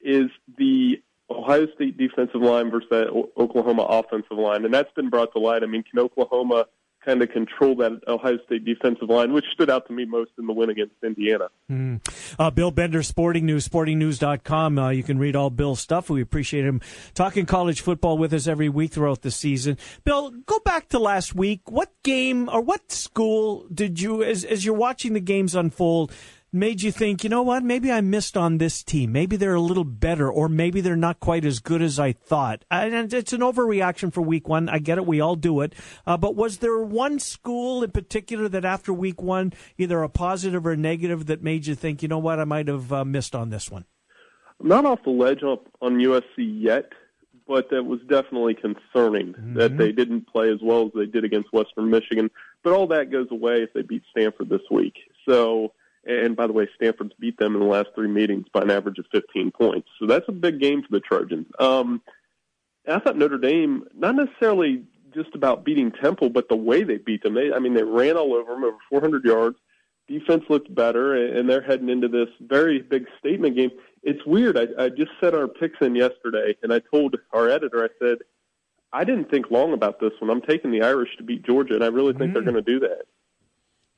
[0.00, 4.64] is the Ohio State defensive line versus that Oklahoma offensive line.
[4.64, 5.62] And that's been brought to light.
[5.62, 6.66] I mean, can Oklahoma–
[7.04, 10.46] kind of control that Ohio State defensive line, which stood out to me most in
[10.46, 11.48] the win against Indiana.
[11.70, 12.00] Mm.
[12.38, 14.78] Uh, Bill Bender, Sporting News, sportingnews.com.
[14.78, 16.10] Uh, you can read all Bill's stuff.
[16.10, 16.80] We appreciate him
[17.14, 19.78] talking college football with us every week throughout the season.
[20.04, 21.70] Bill, go back to last week.
[21.70, 26.12] What game or what school did you, as, as you're watching the games unfold,
[26.52, 29.12] made you think, you know what, maybe I missed on this team.
[29.12, 32.64] Maybe they're a little better, or maybe they're not quite as good as I thought.
[32.70, 34.68] And it's an overreaction for week one.
[34.68, 35.06] I get it.
[35.06, 35.74] We all do it.
[36.06, 40.66] Uh, but was there one school in particular that after week one, either a positive
[40.66, 43.34] or a negative, that made you think, you know what, I might have uh, missed
[43.34, 43.84] on this one?
[44.60, 46.92] I'm not off the ledge on, on USC yet,
[47.46, 49.54] but that was definitely concerning mm-hmm.
[49.54, 52.30] that they didn't play as well as they did against Western Michigan.
[52.64, 54.94] But all that goes away if they beat Stanford this week.
[55.28, 55.72] So
[56.08, 58.98] and by the way, Stanford's beat them in the last three meetings by an average
[58.98, 59.88] of 15 points.
[59.98, 61.46] So that's a big game for the Trojans.
[61.58, 62.02] Um,
[62.88, 67.22] I thought Notre Dame, not necessarily just about beating Temple, but the way they beat
[67.22, 67.34] them.
[67.34, 69.56] They, I mean, they ran all over them, over 400 yards.
[70.08, 73.70] Defense looked better, and they're heading into this very big statement game.
[74.02, 74.56] It's weird.
[74.56, 78.18] I, I just set our picks in yesterday, and I told our editor, I said,
[78.90, 80.30] I didn't think long about this one.
[80.30, 82.34] I'm taking the Irish to beat Georgia, and I really think mm.
[82.34, 83.02] they're going to do that.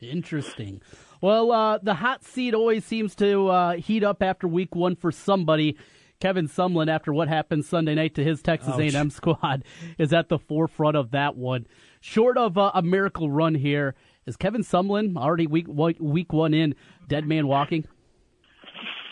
[0.01, 0.81] Interesting.
[1.21, 5.13] Well, uh, the hot seat always seems to uh, heat up after week one for
[5.13, 5.77] somebody.
[6.21, 8.95] Kevin Sumlin, after what happened Sunday night to his Texas Ouch.
[8.95, 9.65] A&M squad,
[9.99, 11.67] is at the forefront of that one.
[12.01, 13.95] Short of uh, a miracle run here,
[14.27, 16.75] is Kevin Sumlin already week week one in
[17.09, 17.85] dead man walking?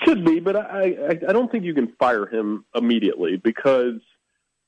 [0.04, 4.00] Could be, but I, I I don't think you can fire him immediately because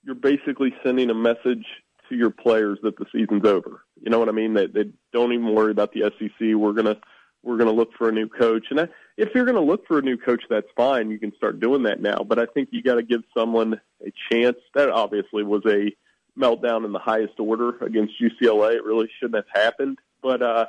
[0.03, 1.65] you're basically sending a message
[2.11, 3.85] to your players that the season's over.
[4.01, 4.55] You know what I mean?
[4.55, 6.55] They, they don't even worry about the SEC.
[6.55, 6.97] We're gonna
[7.43, 10.03] we're gonna look for a new coach, and I, if you're gonna look for a
[10.03, 11.11] new coach, that's fine.
[11.11, 12.19] You can start doing that now.
[12.27, 14.59] But I think you got to give someone a chance.
[14.75, 15.91] That obviously was a
[16.39, 18.75] meltdown in the highest order against UCLA.
[18.75, 19.99] It really shouldn't have happened.
[20.23, 20.67] But uh,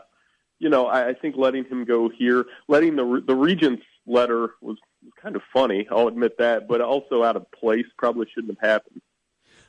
[0.60, 4.78] you know, I, I think letting him go here, letting the the regent's letter was,
[5.04, 5.88] was kind of funny.
[5.92, 7.86] I'll admit that, but also out of place.
[7.98, 9.02] Probably shouldn't have happened.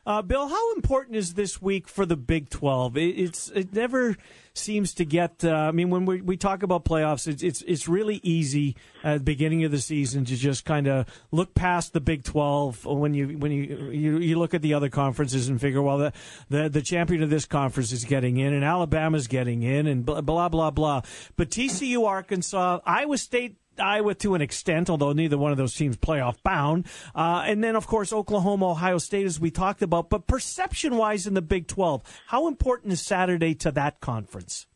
[0.05, 2.97] Uh, Bill, how important is this week for the Big Twelve?
[2.97, 4.17] It, it's it never
[4.53, 5.45] seems to get.
[5.45, 9.19] Uh, I mean, when we, we talk about playoffs, it's it's it's really easy at
[9.19, 13.15] the beginning of the season to just kind of look past the Big Twelve when
[13.15, 16.13] you when you, you you look at the other conferences and figure, well, the
[16.49, 20.21] the the champion of this conference is getting in, and Alabama's getting in, and blah
[20.21, 21.03] blah blah blah.
[21.37, 25.97] But TCU, Arkansas, Iowa State Iowa to an extent, although neither one of those teams
[25.97, 26.87] playoff bound.
[27.15, 30.11] Uh, and then, of course, Oklahoma, Ohio State, as we talked about.
[30.11, 34.67] But perception wise in the Big 12, how important is Saturday to that conference?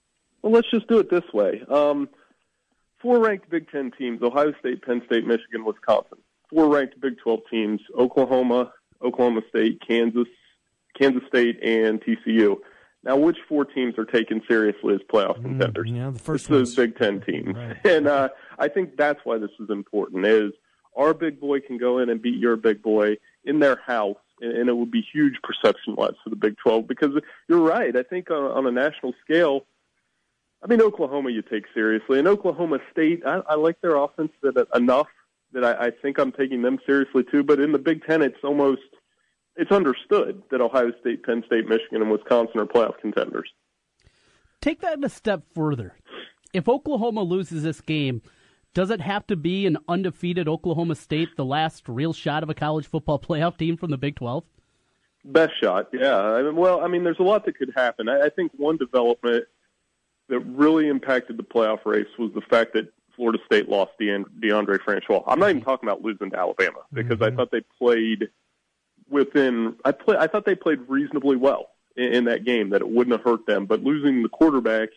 [0.43, 1.63] Well, let's just do it this way.
[1.69, 2.09] Um,
[3.01, 6.19] four ranked Big 10 teams Ohio State, Penn State, Michigan, Wisconsin.
[6.51, 8.73] Four ranked Big 12 teams Oklahoma,
[9.05, 10.29] Oklahoma State, Kansas,
[10.99, 12.57] Kansas State, and TCU.
[13.03, 15.91] Now, which four teams are taken seriously as playoff mm, contenders?
[15.91, 17.77] Mm, yeah, the first those Big Ten teams, right.
[17.85, 20.27] and uh, I think that's why this is important.
[20.27, 20.53] Is
[20.97, 24.69] our big boy can go in and beat your big boy in their house, and,
[24.69, 26.89] it would be huge perception-wise for the Big Twelve.
[26.89, 27.11] Because
[27.49, 27.95] you're right.
[27.97, 29.67] I think on, on a national scale,
[30.63, 34.67] I mean Oklahoma you take seriously, and Oklahoma State, I, I like their offense that
[34.75, 35.09] enough
[35.53, 37.45] that I, I think I'm taking them seriously too.
[37.45, 38.83] But in the Big Ten, it's almost
[39.57, 43.51] it's understood that Ohio State, Penn State, Michigan, and Wisconsin are playoff contenders.
[44.61, 45.95] Take that a step further.
[46.53, 48.23] If Oklahoma loses this game,
[48.75, 52.55] does it have to be an undefeated Oklahoma State, the last real shot of a
[52.55, 54.45] college football playoff team from the Big 12?
[55.25, 56.17] Best shot, yeah.
[56.17, 58.09] I mean, well, I mean, there's a lot that could happen.
[58.09, 59.45] I, I think one development
[60.29, 65.23] that really impacted the playoff race was the fact that Florida State lost Deondre Francois.
[65.27, 67.33] I'm not even talking about losing to Alabama because mm-hmm.
[67.33, 68.29] I thought they played
[69.09, 69.77] within.
[69.85, 70.17] I play.
[70.19, 72.71] I thought they played reasonably well in, in that game.
[72.71, 73.67] That it wouldn't have hurt them.
[73.67, 74.91] But losing the quarterback,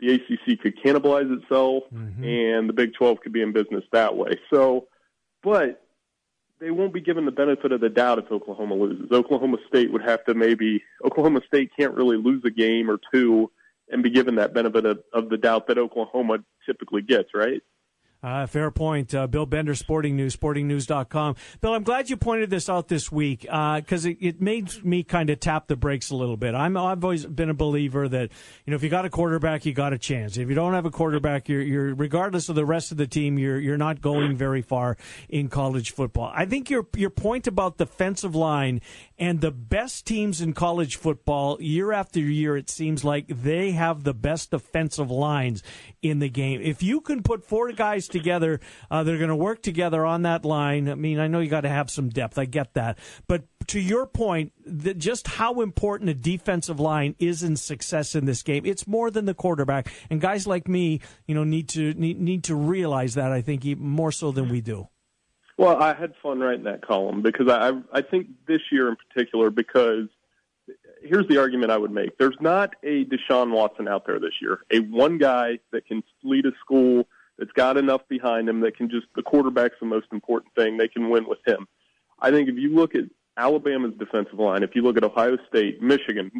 [0.00, 2.24] the ACC could cannibalize itself, mm-hmm.
[2.24, 4.38] and the Big 12 could be in business that way.
[4.50, 4.88] So,
[5.42, 5.82] but
[6.58, 9.10] they won't be given the benefit of the doubt if Oklahoma loses.
[9.12, 10.82] Oklahoma State would have to maybe.
[11.04, 13.50] Oklahoma State can't really lose a game or two
[13.88, 17.30] and be given that benefit of, of the doubt that Oklahoma typically gets.
[17.34, 17.62] Right.
[18.26, 19.14] Uh, fair point.
[19.14, 21.36] Uh, Bill Bender, Sporting News, sportingnews.com.
[21.60, 25.30] Bill, I'm glad you pointed this out this week because it, it made me kind
[25.30, 26.52] of tap the brakes a little bit.
[26.52, 28.30] I'm, I've always been a believer that,
[28.64, 30.38] you know, if you got a quarterback, you got a chance.
[30.38, 33.38] If you don't have a quarterback, you're, you're regardless of the rest of the team,
[33.38, 34.96] you're, you're not going very far
[35.28, 36.32] in college football.
[36.34, 38.80] I think your, your point about defensive line
[39.18, 44.04] and the best teams in college football, year after year, it seems like they have
[44.04, 45.62] the best defensive lines
[46.02, 46.60] in the game.
[46.62, 50.44] If you can put four guys together, uh, they're going to work together on that
[50.44, 50.88] line.
[50.88, 52.38] I mean, I know you got to have some depth.
[52.38, 52.98] I get that.
[53.26, 54.52] But to your point,
[54.98, 58.64] just how important a defensive line is in success in this game.
[58.66, 59.90] It's more than the quarterback.
[60.10, 63.64] And guys like me, you know, need to need, need to realize that, I think,
[63.78, 64.88] more so than we do.
[65.58, 69.50] Well, I had fun writing that column because I I think this year in particular
[69.50, 70.08] because
[71.02, 72.18] here's the argument I would make.
[72.18, 74.60] There's not a Deshaun Watson out there this year.
[74.70, 77.06] A one guy that can lead a school
[77.38, 80.76] that's got enough behind him that can just the quarterback's the most important thing.
[80.76, 81.66] They can win with him.
[82.20, 83.04] I think if you look at
[83.36, 86.30] Alabama's defensive line, if you look at Ohio State, Michigan,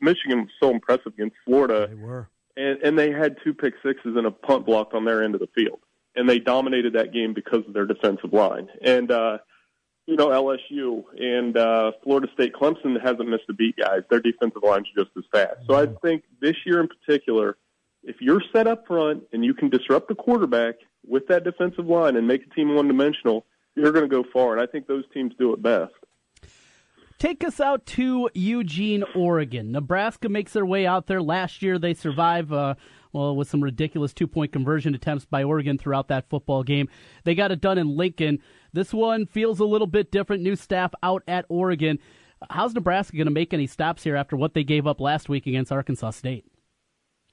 [0.00, 1.88] Michigan was so impressive against Florida.
[1.88, 2.28] They were.
[2.54, 5.40] And, and they had two pick sixes and a punt blocked on their end of
[5.40, 5.80] the field.
[6.14, 8.68] And they dominated that game because of their defensive line.
[8.82, 9.38] And, uh,
[10.06, 14.02] you know, LSU and uh, Florida State, Clemson hasn't missed a beat, guys.
[14.10, 15.66] Their defensive line's are just as fast.
[15.66, 17.56] So I think this year in particular,
[18.02, 20.74] if you're set up front and you can disrupt the quarterback
[21.06, 24.52] with that defensive line and make a team one dimensional, you're going to go far.
[24.52, 25.92] And I think those teams do it best.
[27.18, 29.70] Take us out to Eugene, Oregon.
[29.70, 31.22] Nebraska makes their way out there.
[31.22, 32.74] Last year they survive, uh,
[33.12, 36.88] well, with some ridiculous two point conversion attempts by Oregon throughout that football game.
[37.24, 38.40] They got it done in Lincoln.
[38.72, 40.42] This one feels a little bit different.
[40.42, 41.98] New staff out at Oregon.
[42.50, 45.46] How's Nebraska going to make any stops here after what they gave up last week
[45.46, 46.44] against Arkansas State?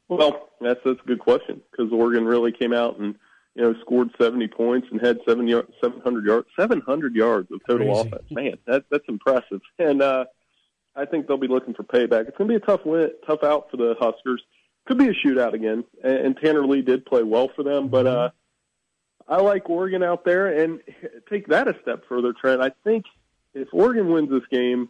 [0.08, 3.16] Well, that's that's a good question because Oregon really came out and
[3.56, 7.88] you know scored 70 points and had seven yard, 700 yards 700 yards of total
[7.88, 8.08] Crazy.
[8.08, 8.32] offense.
[8.32, 9.62] Man, that that's impressive.
[9.78, 10.26] And uh,
[10.96, 12.28] I think they'll be looking for payback.
[12.28, 14.42] It's going to be a tough win, tough out for the Huskers.
[14.90, 15.84] Could be a shootout again.
[16.04, 18.30] And, and Tanner Lee did play well for them, but uh,
[19.28, 20.80] I like Oregon out there and
[21.30, 22.60] take that a step further, Trent.
[22.60, 23.06] I think
[23.54, 24.90] if Oregon wins this game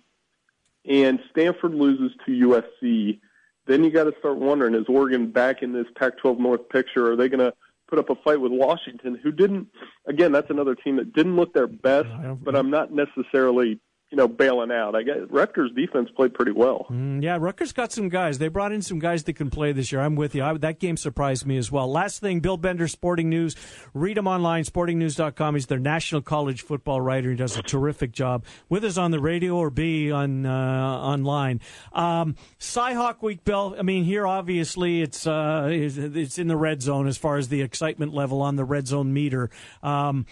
[0.88, 3.20] and Stanford loses to USC,
[3.66, 7.12] then you got to start wondering: Is Oregon back in this Pac-12 North picture?
[7.12, 7.54] Are they going to
[7.88, 9.68] put up a fight with Washington, who didn't?
[10.06, 12.08] Again, that's another team that didn't look their best,
[12.42, 13.82] but I'm not necessarily
[14.12, 14.96] you know bailing out.
[14.96, 16.88] I guess Rutgers defense played pretty well.
[16.90, 18.40] Mm, yeah, Rutgers got some guys.
[18.40, 20.02] They brought in some guys that can play this year.
[20.02, 20.44] I'm with you.
[20.44, 21.90] I, that game surprised me as well.
[21.92, 23.56] Last thing, Bill Bender, Sporting News.
[23.94, 25.56] Read him online, sportingnews.com.
[25.56, 27.30] He's their national college football writer.
[27.30, 31.62] He does a terrific job with us on the radio or be on uh, online.
[31.94, 33.76] Um, Cyhawk Week, Bill.
[33.78, 37.62] I mean, here obviously it's uh, it's in the red zone as far as the
[37.62, 39.52] excitement level on the red zone meter.
[39.84, 40.26] Um,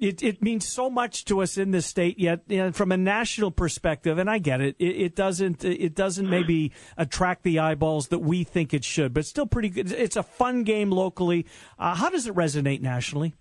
[0.00, 2.18] it, it means so much to us in this state.
[2.18, 5.94] Yet, you know, from a national perspective, and I get it, it, it doesn't it
[5.94, 9.14] doesn't maybe attract the eyeballs that we think it should.
[9.14, 9.92] But still, pretty good.
[9.92, 11.46] It's a fun game locally.
[11.78, 13.34] Uh, how does it resonate nationally?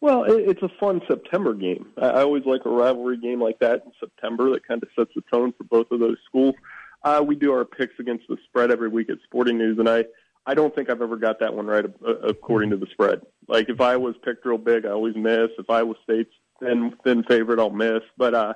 [0.00, 1.86] Well, it, it's a fun September game.
[2.00, 4.50] I, I always like a rivalry game like that in September.
[4.50, 6.54] That kind of sets the tone for both of those schools.
[7.02, 10.04] Uh, we do our picks against the spread every week at Sporting News, and I
[10.48, 13.20] I don't think I've ever got that one right uh, according to the spread.
[13.48, 15.50] Like if I was picked real big, I always miss.
[15.58, 18.00] If I was State's thin thin favorite, I'll miss.
[18.16, 18.54] But uh,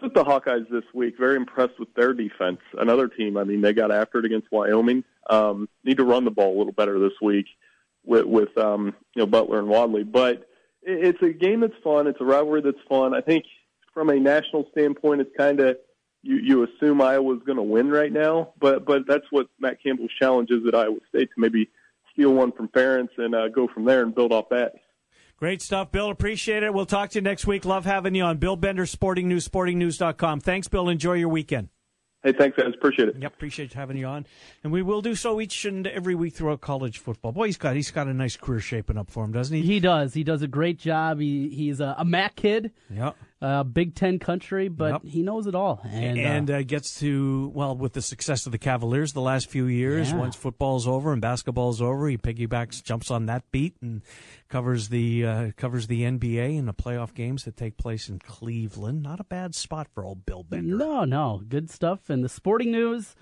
[0.00, 2.60] with the Hawkeyes this week, very impressed with their defense.
[2.78, 5.04] Another team, I mean, they got after it against Wyoming.
[5.28, 7.46] Um, need to run the ball a little better this week
[8.04, 10.04] with with um, you know Butler and Wadley.
[10.04, 10.48] But
[10.82, 12.06] it, it's a game that's fun.
[12.06, 13.14] It's a rivalry that's fun.
[13.14, 13.44] I think
[13.92, 15.76] from a national standpoint, it's kind of
[16.22, 20.10] you, you assume Iowa's going to win right now, but but that's what Matt Campbell's
[20.18, 21.68] challenge is at Iowa State to maybe
[22.12, 24.74] steal one from Ferentz and uh, go from there and build off that.
[25.36, 26.10] Great stuff, Bill.
[26.10, 26.72] Appreciate it.
[26.72, 27.64] We'll talk to you next week.
[27.64, 28.36] Love having you on.
[28.36, 30.40] Bill Bender, Sporting News, sportingnews.com.
[30.40, 30.88] Thanks, Bill.
[30.88, 31.68] Enjoy your weekend.
[32.22, 32.72] Hey, thanks, guys.
[32.72, 33.16] Appreciate it.
[33.18, 34.26] Yep, appreciate having you on,
[34.62, 37.32] and we will do so each and every week throughout college football.
[37.32, 39.62] Boy, he's got he's got a nice career shaping up for him, doesn't he?
[39.62, 40.14] He does.
[40.14, 41.18] He does a great job.
[41.18, 42.70] He he's a, a Mac kid.
[42.88, 43.12] Yeah.
[43.42, 45.80] Uh, Big Ten country, but he knows it all.
[45.84, 49.50] And, and uh, uh, gets to well with the success of the Cavaliers the last
[49.50, 50.10] few years.
[50.10, 50.18] Yeah.
[50.18, 54.02] Once football's over and basketball's over, he piggybacks, jumps on that beat, and
[54.48, 59.02] covers the uh, covers the NBA and the playoff games that take place in Cleveland.
[59.02, 60.76] Not a bad spot for old Bill Bender.
[60.76, 62.08] no, no, good stuff.
[62.08, 63.16] And the sporting news,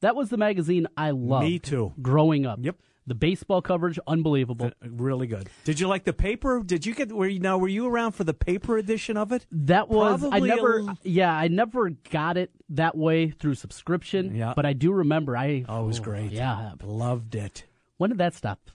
[0.00, 1.46] that was the magazine I loved.
[1.46, 1.94] Me too.
[2.02, 2.58] Growing up.
[2.60, 2.76] Yep.
[3.06, 4.70] The baseball coverage, unbelievable.
[4.80, 5.48] Really good.
[5.64, 6.62] Did you like the paper?
[6.64, 9.44] Did you get were you now were you around for the paper edition of it?
[9.50, 14.34] That was Probably I never l- yeah I never got it that way through subscription.
[14.36, 14.52] Yeah.
[14.54, 16.30] but I do remember I Oh, it was great.
[16.30, 17.64] Yeah, Loved it.
[17.96, 18.70] when did that stop?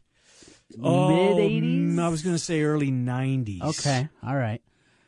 [0.84, 1.96] Oh, Mid eighties.
[1.96, 3.62] mm, I was going to say early 90s.
[3.62, 4.62] Okay, all right.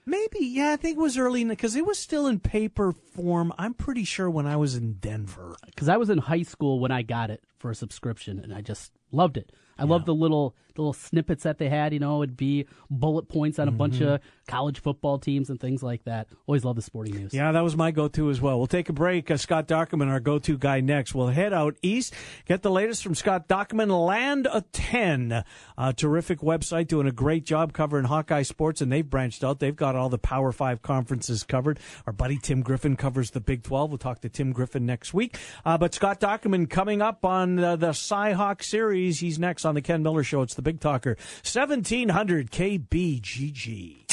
[0.05, 3.51] Maybe, yeah, I think it was early because it was still in paper form.
[3.59, 5.55] I'm pretty sure when I was in Denver.
[5.65, 8.61] Because I was in high school when I got it for a subscription, and I
[8.61, 9.51] just loved it.
[9.77, 11.93] I love the little little snippets that they had.
[11.93, 14.03] You know, it'd be bullet points on a bunch Mm-hmm.
[14.13, 16.27] of college football teams and things like that.
[16.47, 17.33] Always love the sporting news.
[17.33, 18.57] Yeah, that was my go-to as well.
[18.57, 19.29] We'll take a break.
[19.29, 21.13] Uh, Scott Dochterman, our go-to guy next.
[21.13, 22.13] We'll head out east,
[22.45, 25.43] get the latest from Scott Dochterman, Land of 10.
[25.77, 29.59] A terrific website doing a great job covering Hawkeye sports, and they've branched out.
[29.59, 31.79] They've got all the Power 5 conferences covered.
[32.07, 33.89] Our buddy Tim Griffin covers the Big 12.
[33.91, 35.37] We'll talk to Tim Griffin next week.
[35.65, 39.19] Uh, but Scott Dochterman coming up on uh, the Cy-Hawk series.
[39.19, 40.41] He's next on the Ken Miller Show.
[40.41, 44.05] It's the Big Talker, 1700 KBGG.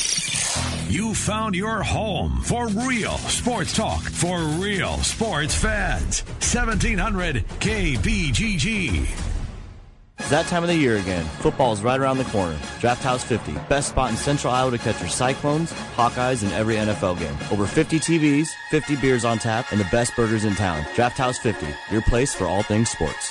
[0.90, 6.22] You found your home for real sports talk for real sports fans.
[6.40, 9.06] 1700 KBGG.
[10.18, 11.26] It's that time of the year again.
[11.40, 12.58] Football is right around the corner.
[12.80, 16.76] Draft House 50, best spot in Central Iowa to catch your Cyclones, Hawkeyes, and every
[16.76, 17.36] NFL game.
[17.52, 20.86] Over 50 TVs, 50 beers on tap, and the best burgers in town.
[20.94, 23.30] Draft House 50, your place for all things sports.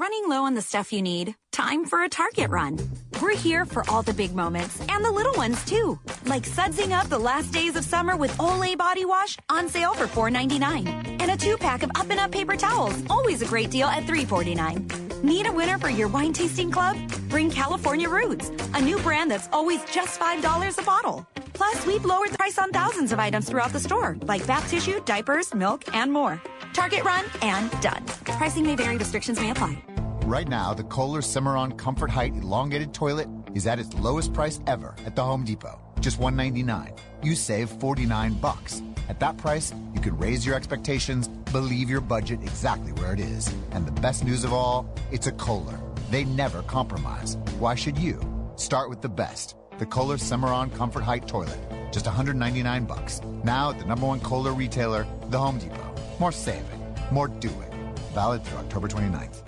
[0.00, 1.34] Running low on the stuff you need?
[1.50, 2.78] Time for a Target run.
[3.20, 5.98] We're here for all the big moments and the little ones too.
[6.24, 10.06] Like sudsing up the last days of summer with Olay Body Wash on sale for
[10.06, 11.20] $4.99.
[11.20, 14.04] And a two pack of Up and Up paper towels, always a great deal at
[14.04, 15.24] $3.49.
[15.24, 16.96] Need a winner for your wine tasting club?
[17.28, 21.26] Bring California Roots, a new brand that's always just $5 a bottle.
[21.58, 25.00] Plus, we've lowered the price on thousands of items throughout the store, like bath tissue,
[25.04, 26.40] diapers, milk, and more.
[26.72, 28.04] Target run and done.
[28.38, 29.76] Pricing may vary, restrictions may apply.
[30.22, 34.94] Right now, the Kohler Cimarron Comfort Height Elongated Toilet is at its lowest price ever
[35.04, 36.94] at the Home Depot, just 199.
[37.24, 38.80] You save 49 bucks.
[39.08, 43.52] At that price, you can raise your expectations, believe your budget exactly where it is.
[43.72, 45.80] And the best news of all, it's a Kohler.
[46.12, 47.36] They never compromise.
[47.58, 48.20] Why should you?
[48.54, 49.57] Start with the best.
[49.78, 51.56] The Kohler Cimarron Comfort Height Toilet,
[51.92, 53.20] just 199 bucks.
[53.44, 55.94] Now at the number one Kohler retailer, the Home Depot.
[56.18, 56.64] More saving,
[57.12, 57.94] more doing.
[58.12, 59.42] Valid through October 29th.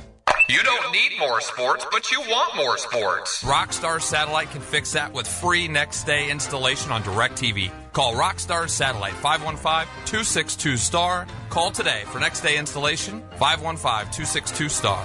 [0.48, 3.42] You don't need more sports, but you want more sports.
[3.42, 7.72] Rockstar Satellite can fix that with free next day installation on DirecTV.
[7.92, 11.26] Call Rockstar Satellite 515-262-STAR.
[11.50, 15.04] Call today for next day installation 515-262-STAR.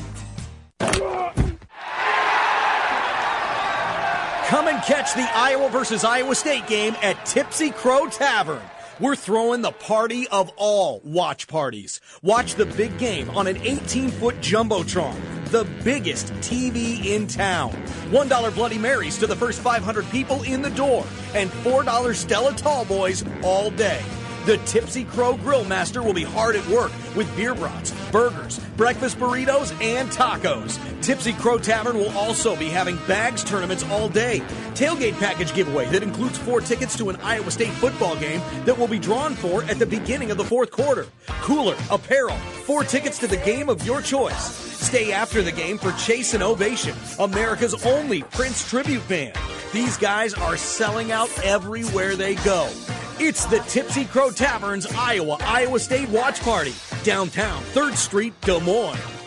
[4.47, 8.61] Come and catch the Iowa versus Iowa State game at Tipsy Crow Tavern.
[8.99, 12.01] We're throwing the party of all watch parties.
[12.21, 17.71] Watch the big game on an 18 foot Jumbotron, the biggest TV in town.
[18.11, 22.85] $1 Bloody Marys to the first 500 people in the door, and $4 Stella Tall
[22.85, 24.03] Boys all day.
[24.45, 29.19] The Tipsy Crow Grill Master will be hard at work with beer brats, burgers, breakfast
[29.19, 30.79] burritos, and tacos.
[31.03, 34.39] Tipsy Crow Tavern will also be having bags tournaments all day.
[34.73, 38.87] Tailgate package giveaway that includes four tickets to an Iowa State football game that will
[38.87, 41.05] be drawn for at the beginning of the fourth quarter.
[41.41, 42.35] Cooler, apparel,
[42.65, 44.43] four tickets to the game of your choice.
[44.81, 49.37] Stay after the game for Chase and Ovation, America's only Prince tribute band.
[49.71, 52.67] These guys are selling out everywhere they go.
[53.23, 59.20] It's the Tipsy Crow Tavern's Iowa Iowa State Watch Party, downtown 3rd Street, Des Moines.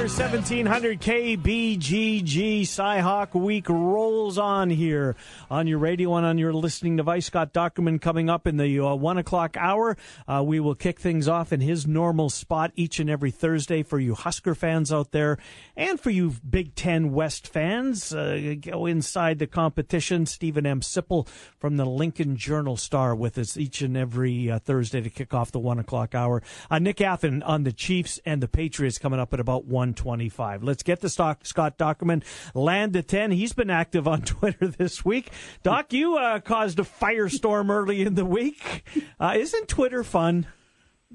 [0.00, 5.14] Talker 1700 KBGG Cyhawk Week rolls on here
[5.50, 7.26] on your radio and on your listening device.
[7.26, 9.98] Scott Dochterman coming up in the uh, one o'clock hour.
[10.26, 13.98] Uh, we will kick things off in his normal spot each and every Thursday for
[13.98, 15.36] you Husker fans out there
[15.76, 18.14] and for you Big Ten West fans.
[18.14, 20.24] Uh, go inside the competition.
[20.24, 20.80] Steven M.
[20.80, 21.28] Sipple
[21.58, 25.52] from the Lincoln Journal Star with us each and every uh, Thursday to kick off
[25.52, 26.42] the one o'clock hour.
[26.70, 30.62] Uh, Nick Athan on the Chiefs and the Patriots coming up at about 125.
[30.62, 32.22] Let's get to stock, Scott Dochterman.
[32.54, 33.30] Land to 10.
[33.32, 35.30] He's been active on Twitter this week.
[35.62, 38.84] Doc, you uh, caused a firestorm early in the week.
[39.18, 40.46] Uh, isn't Twitter fun?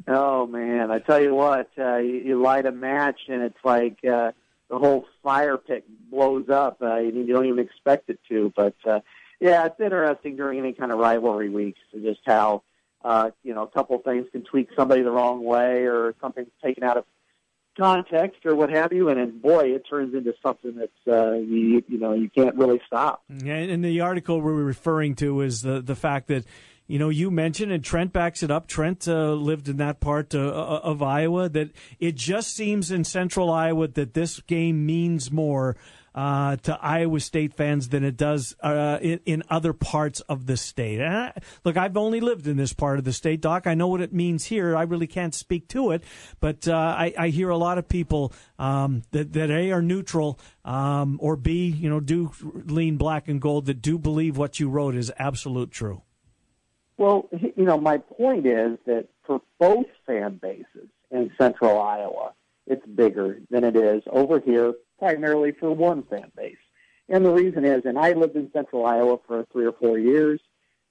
[0.07, 0.91] Oh, man.
[0.91, 4.31] I tell you what, uh, you, you light a match and it's like uh,
[4.69, 6.77] the whole fire pit blows up.
[6.81, 8.51] Uh, you don't even expect it to.
[8.55, 8.99] But, uh,
[9.39, 12.63] yeah, it's interesting during any kind of rivalry weeks just how,
[13.03, 16.83] uh, you know, a couple things can tweak somebody the wrong way or something's taken
[16.83, 17.05] out of
[17.77, 21.83] context or what have you, and then boy, it turns into something that's uh, you
[21.87, 23.23] you know you can't really stop.
[23.29, 26.45] Yeah, and the article we were referring to is the the fact that.
[26.87, 28.67] You know, you mentioned, and Trent backs it up.
[28.67, 31.49] Trent uh, lived in that part uh, of Iowa.
[31.49, 35.75] That it just seems in Central Iowa that this game means more
[36.15, 40.55] uh, to Iowa State fans than it does uh, in, in, other parts of the
[40.55, 41.01] state.
[41.01, 41.33] I,
[41.65, 43.67] look, I've only lived in this part of the state, Doc.
[43.67, 44.77] I know what it means here.
[44.77, 46.03] I really can't speak to it,
[46.39, 50.39] but uh, I, I, hear a lot of people um, that that a are neutral
[50.63, 54.69] um, or b you know do lean black and gold that do believe what you
[54.69, 56.01] wrote is absolute true.
[56.97, 62.31] Well, you know, my point is that for both fan bases in Central Iowa,
[62.67, 66.57] it's bigger than it is over here primarily for one fan base.
[67.07, 70.39] And the reason is, and I lived in central Iowa for three or four years.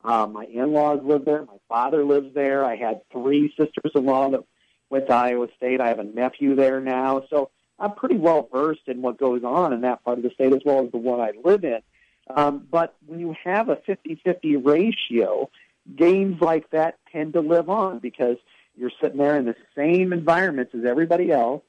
[0.05, 1.45] Um, my in-laws lived there.
[1.45, 2.65] My father lives there.
[2.65, 4.45] I had three sisters-in-law that
[4.91, 5.81] went to Iowa State.
[5.81, 7.23] I have a nephew there now.
[7.31, 10.53] So I'm pretty well versed in what goes on in that part of the state
[10.53, 11.81] as well as the one I live in.
[12.35, 15.51] Um, but when you have a 50-50 ratio,
[15.97, 18.37] games like that tend to live on because
[18.77, 21.63] you're sitting there in the same environments as everybody else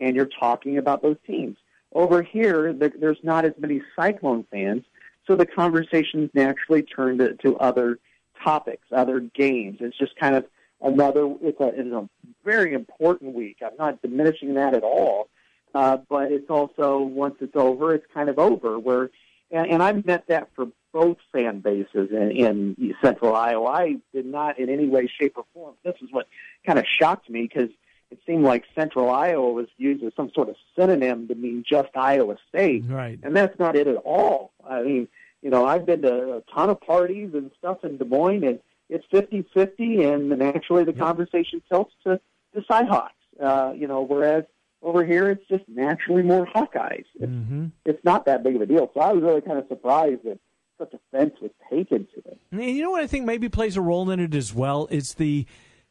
[0.00, 1.56] and you're talking about those teams.
[1.92, 4.84] Over here, there's not as many Cyclone fans,
[5.26, 7.98] so the conversations naturally turn to, to other
[8.42, 9.78] topics, other games.
[9.80, 10.44] It's just kind of
[10.80, 11.34] another.
[11.42, 12.08] It's a, it's a
[12.44, 13.58] very important week.
[13.62, 15.28] I'm not diminishing that at all,
[15.74, 18.78] uh, but it's also once it's over, it's kind of over.
[18.78, 19.10] Where,
[19.50, 23.66] and, and I've met that for both fan bases in, in Central Iowa.
[23.66, 25.74] I did not in any way, shape, or form.
[25.84, 26.28] This is what
[26.66, 27.70] kind of shocked me because
[28.10, 31.90] it seemed like Central Iowa was used as some sort of synonym to mean just
[31.94, 32.84] Iowa State.
[32.88, 33.18] Right.
[33.22, 34.52] And that's not it at all.
[34.68, 35.08] I mean,
[35.42, 38.60] you know, I've been to a ton of parties and stuff in Des Moines, and
[38.88, 42.20] it's fifty-fifty, and naturally the conversation tilts to
[42.52, 43.10] the Cyhawks.
[43.40, 44.44] Uh, you know, whereas
[44.82, 47.04] over here it's just naturally more Hawkeyes.
[47.14, 47.66] It's, mm-hmm.
[47.84, 48.90] it's not that big of a deal.
[48.92, 50.38] So I was really kind of surprised that
[50.78, 52.38] such offense was taken to it.
[52.50, 54.88] You know what I think maybe plays a role in it as well?
[54.90, 55.46] It's the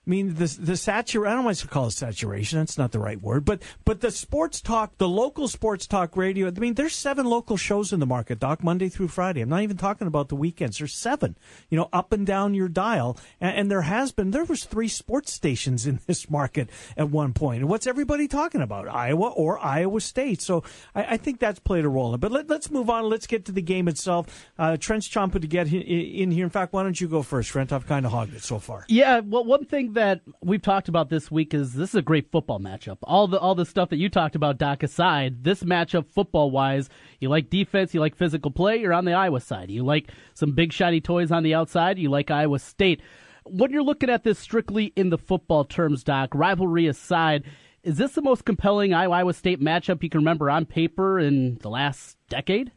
[0.10, 2.60] mean, the the satur I don't want to call it saturation.
[2.60, 3.45] That's not the right word.
[3.45, 6.47] But but the sports talk, the local sports talk radio.
[6.47, 9.41] I mean, there's seven local shows in the market, Doc, Monday through Friday.
[9.41, 10.80] I'm not even talking about the weekends.
[10.80, 11.38] There's seven,
[11.70, 13.18] you know, up and down your dial.
[13.39, 17.34] And, and there has been there was three sports stations in this market at one
[17.34, 17.62] point.
[17.62, 18.88] And what's everybody talking about?
[18.88, 20.41] Iowa or Iowa State.
[20.41, 20.64] So
[20.95, 22.20] I, I think that's played a role in.
[22.20, 23.05] But let, us move on.
[23.10, 24.47] Let's get to the game itself.
[24.57, 26.43] Uh, Trent's to get in here.
[26.43, 27.72] In fact, why don't you go first, Trent?
[27.72, 28.86] I've kind of hogged it so far.
[28.88, 29.20] Yeah.
[29.20, 29.99] Well, one thing that
[30.41, 32.97] we've talked about this week is this is a great football matchup.
[33.04, 36.89] All the all the stuff that you talked about, Doc, aside, this matchup football wise,
[37.20, 39.70] you like defense, you like physical play, you're on the Iowa side.
[39.70, 43.02] You like some big shiny toys on the outside, you like Iowa State.
[43.45, 47.43] When you're looking at this strictly in the football terms, Doc, rivalry aside,
[47.84, 51.70] is this the most compelling Iowa State matchup you can remember on paper in the
[51.70, 52.72] last decade?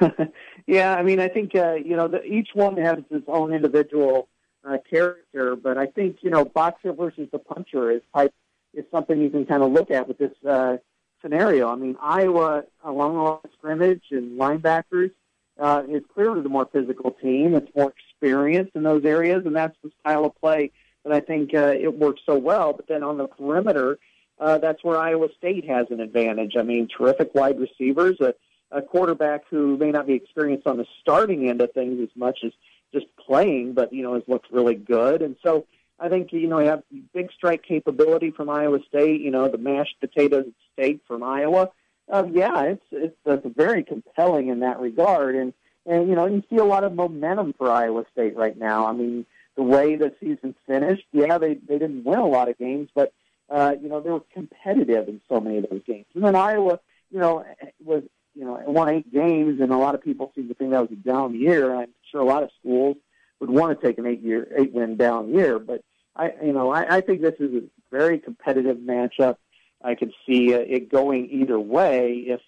[0.66, 4.28] yeah, I mean, I think uh, you know the, each one has its own individual
[4.66, 8.32] uh, character, but I think you know boxer versus the puncher is type
[8.72, 10.78] is something you can kind of look at with this uh,
[11.22, 11.68] scenario.
[11.68, 15.10] I mean, Iowa along the scrimmage and linebackers
[15.58, 17.54] uh, is clearly the more physical team.
[17.54, 20.70] It's more experienced in those areas, and that's the style of play
[21.04, 22.72] that I think uh, it works so well.
[22.72, 23.98] But then on the perimeter,
[24.38, 26.54] uh, that's where Iowa State has an advantage.
[26.58, 28.34] I mean, terrific wide receivers, a,
[28.70, 32.40] a quarterback who may not be experienced on the starting end of things as much
[32.44, 32.52] as
[32.94, 35.20] just playing, but you know has looked really good.
[35.20, 35.66] And so
[36.00, 36.82] I think you know you have
[37.12, 39.20] big strike capability from Iowa State.
[39.20, 41.70] You know the mashed potatoes state from Iowa.
[42.10, 45.52] Um, yeah, it's, it's it's very compelling in that regard, and
[45.84, 48.86] and you know you see a lot of momentum for Iowa State right now.
[48.86, 49.26] I mean
[49.56, 53.12] the way the season finished, yeah, they they didn't win a lot of games, but
[53.50, 56.06] uh, you know they were competitive in so many of those games.
[56.14, 56.80] And then Iowa,
[57.10, 57.44] you know,
[57.84, 58.02] was
[58.34, 60.90] you know won eight games, and a lot of people seem to think that was
[60.90, 61.74] a down year.
[61.74, 62.96] I'm sure a lot of schools
[63.40, 65.82] would want to take an eight year eight win down year, but
[66.14, 67.60] I you know I, I think this is a
[67.90, 69.36] very competitive matchup.
[69.82, 72.24] I could see uh, it going either way.
[72.26, 72.40] If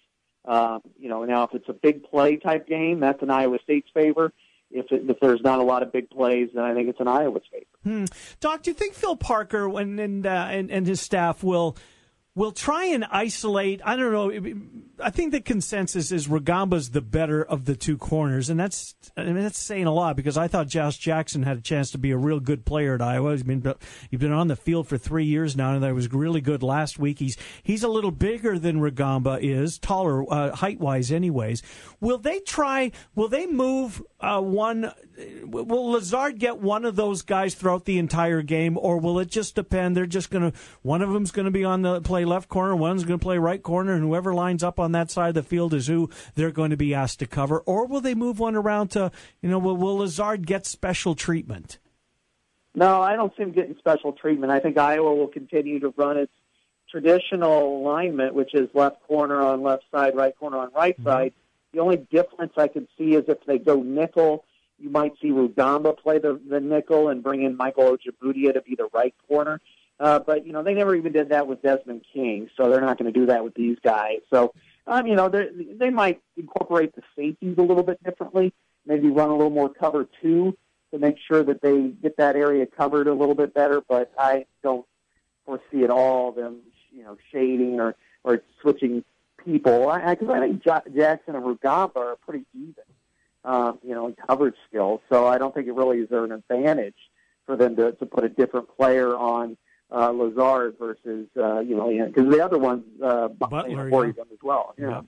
[0.46, 3.90] uh, you know now if it's a big play type game, that's in Iowa State's
[3.92, 4.32] favor
[4.70, 7.08] if it, if there's not a lot of big plays, then I think it's an
[7.08, 7.66] Iowa favor.
[7.84, 8.04] Hmm.
[8.40, 11.76] Doc, do you think Phil Parker and and, uh, and and his staff will
[12.36, 13.80] will try and isolate.
[13.84, 14.54] I don't know.
[15.02, 19.24] I think the consensus is Rugamba's the better of the two corners, and that's I
[19.24, 22.12] mean that's saying a lot because I thought Josh Jackson had a chance to be
[22.12, 23.32] a real good player at Iowa.
[23.32, 23.74] He's been
[24.10, 26.98] he's been on the field for three years now, and that was really good last
[26.98, 27.18] week.
[27.18, 31.62] He's he's a little bigger than Rugamba is, taller uh, height wise, anyways.
[32.00, 32.92] Will they try?
[33.14, 34.92] Will they move uh, one?
[35.42, 39.54] Will Lazard get one of those guys throughout the entire game, or will it just
[39.54, 39.96] depend?
[39.96, 42.76] They're just going to one of them's going to be on the play left corner,
[42.76, 45.42] one's going to play right corner, and whoever lines up on that side of the
[45.42, 47.60] field is who they're going to be asked to cover?
[47.60, 49.10] Or will they move one around to,
[49.40, 51.78] you know, will, will Lazard get special treatment?
[52.74, 54.52] No, I don't see him getting special treatment.
[54.52, 56.32] I think Iowa will continue to run its
[56.90, 61.08] traditional alignment, which is left corner on left side, right corner on right mm-hmm.
[61.08, 61.32] side.
[61.72, 64.44] The only difference I could see is if they go nickel,
[64.78, 68.74] you might see Rugamba play the, the nickel and bring in Michael Ojemudia to be
[68.74, 69.60] the right corner.
[69.98, 72.98] Uh, but you know, they never even did that with Desmond King, so they're not
[72.98, 74.18] going to do that with these guys.
[74.30, 74.52] So,
[74.86, 78.52] um, you know, they might incorporate the safeties a little bit differently.
[78.84, 80.56] Maybe run a little more cover two
[80.92, 83.82] to make sure that they get that area covered a little bit better.
[83.88, 84.86] But I don't
[85.46, 86.58] foresee at all them,
[86.92, 89.02] you know, shading or or switching
[89.44, 89.88] people.
[89.88, 92.84] I because I, I think Jackson and Rugamba are pretty even,
[93.44, 95.00] um, you know, in coverage skills.
[95.08, 96.98] So I don't think it really is an advantage
[97.46, 99.56] for them to to put a different player on
[99.90, 104.12] uh, Lazard versus uh, you know because the other ones uh, Butler yeah.
[104.12, 104.74] them as well.
[104.78, 104.88] Yeah.
[104.88, 105.00] yeah.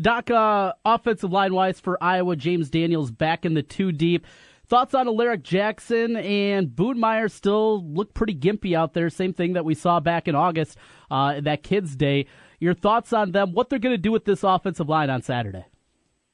[0.00, 4.26] Doc, uh, offensive line wise for Iowa, James Daniels back in the two deep.
[4.66, 9.10] Thoughts on Alaric Jackson and Boone Myers still look pretty gimpy out there.
[9.10, 10.78] Same thing that we saw back in August,
[11.10, 12.26] uh, that Kids Day.
[12.58, 13.52] Your thoughts on them?
[13.52, 15.66] What they're going to do with this offensive line on Saturday?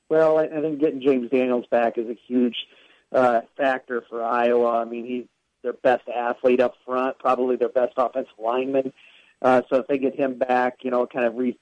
[0.08, 2.54] Well, I think getting James Daniels back is a huge
[3.12, 4.78] uh, factor for Iowa.
[4.78, 5.24] I mean, he's
[5.62, 8.92] their best athlete up front, probably their best offensive lineman.
[9.40, 11.58] Uh, so if they get him back, you know, it kind of re-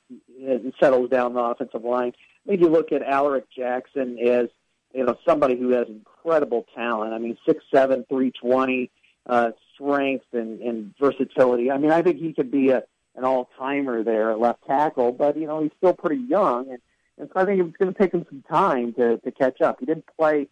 [0.80, 2.12] settles down the offensive line.
[2.44, 4.48] I think you look at Alaric Jackson as,
[4.94, 7.12] you know, somebody who has incredible talent.
[7.12, 8.90] I mean, six seven, three twenty,
[9.26, 11.70] uh, strength and, and versatility.
[11.70, 12.82] I mean, I think he could be a
[13.14, 16.78] an all timer there at left tackle, but you know, he's still pretty young, and,
[17.18, 19.80] and so I think it's going to take him some time to to catch up.
[19.80, 20.48] He didn't play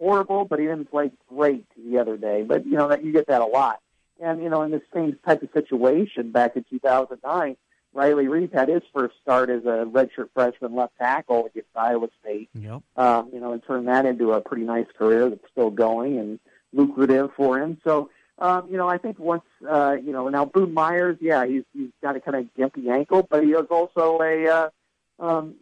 [0.00, 2.42] horrible, but he didn't play great the other day.
[2.42, 3.80] But you know that you get that a lot.
[4.20, 7.56] And you know, in the same type of situation back in 2009,
[7.92, 12.48] Riley Reiff had his first start as a redshirt freshman left tackle against Iowa State.
[12.54, 12.82] Yep.
[12.96, 16.38] Um, you know, and turned that into a pretty nice career that's still going and
[16.72, 17.78] lucrative for him.
[17.82, 21.64] So um, you know, I think once, uh, you know, now Boone Myers, yeah, he's
[21.74, 24.70] he's got a kind of gimpy ankle, but he is also a, uh,
[25.18, 25.56] um,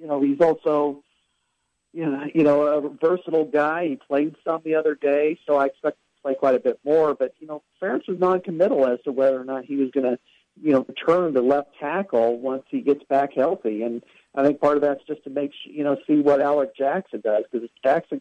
[0.00, 1.02] you know, he's also,
[1.94, 3.88] you know, you know, a versatile guy.
[3.88, 7.14] He played some the other day, so I expect to play quite a bit more.
[7.14, 10.18] But you know, Ferentz was non-committal as to whether or not he was going to,
[10.60, 14.02] you know, return to left tackle once he gets back healthy, and
[14.34, 17.44] I think part of that's just to make, you know, see what Alaric Jackson does
[17.50, 18.20] because if Jackson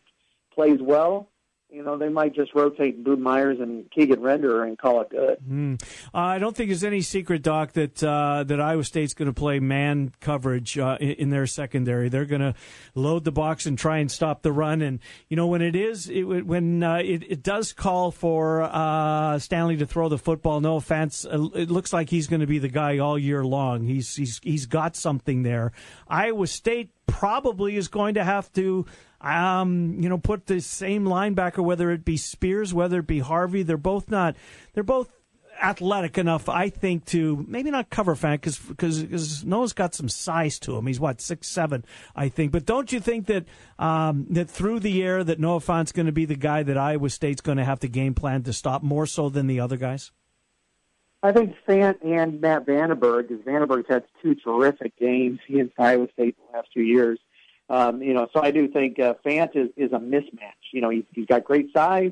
[0.53, 1.27] plays well
[1.73, 5.37] you know, they might just rotate Boone Myers and Keegan Render and call it good.
[5.39, 5.81] Mm.
[6.13, 9.33] Uh, I don't think there's any secret, Doc, that uh, that Iowa State's going to
[9.33, 12.09] play man coverage uh, in, in, their secondary.
[12.09, 12.53] They're going to
[12.93, 14.83] load the box and try and stop the run.
[14.83, 14.99] And
[15.29, 19.77] you know, when it is, it, when uh, it, it, does call for uh, Stanley
[19.77, 22.69] to throw the football, no offense, uh, it looks like he's going to be the
[22.69, 23.83] guy all year long.
[23.83, 25.71] He's he's he's got something there.
[26.07, 28.85] Iowa State probably is going to have to
[29.23, 33.63] um, you know, put the same linebacker, whether it be Spears, whether it be Harvey.
[33.63, 34.35] They're both not.
[34.73, 35.11] They're both
[35.61, 40.59] athletic enough, I think, to maybe not cover Fant because because Noah's got some size
[40.59, 40.87] to him.
[40.87, 42.51] He's what six seven, I think.
[42.51, 43.45] But don't you think that
[43.79, 47.09] um, that through the air that Noah Fant's going to be the guy that Iowa
[47.09, 50.11] State's going to have to game plan to stop more so than the other guys?
[51.21, 56.35] I think Fant and Matt VandeBerg, because VandeBerg's had two terrific games against Iowa State
[56.35, 57.17] the last two years.
[57.73, 60.63] Um, you know, so I do think uh, Fant is, is a mismatch.
[60.71, 62.11] You know, he's, he's got great size,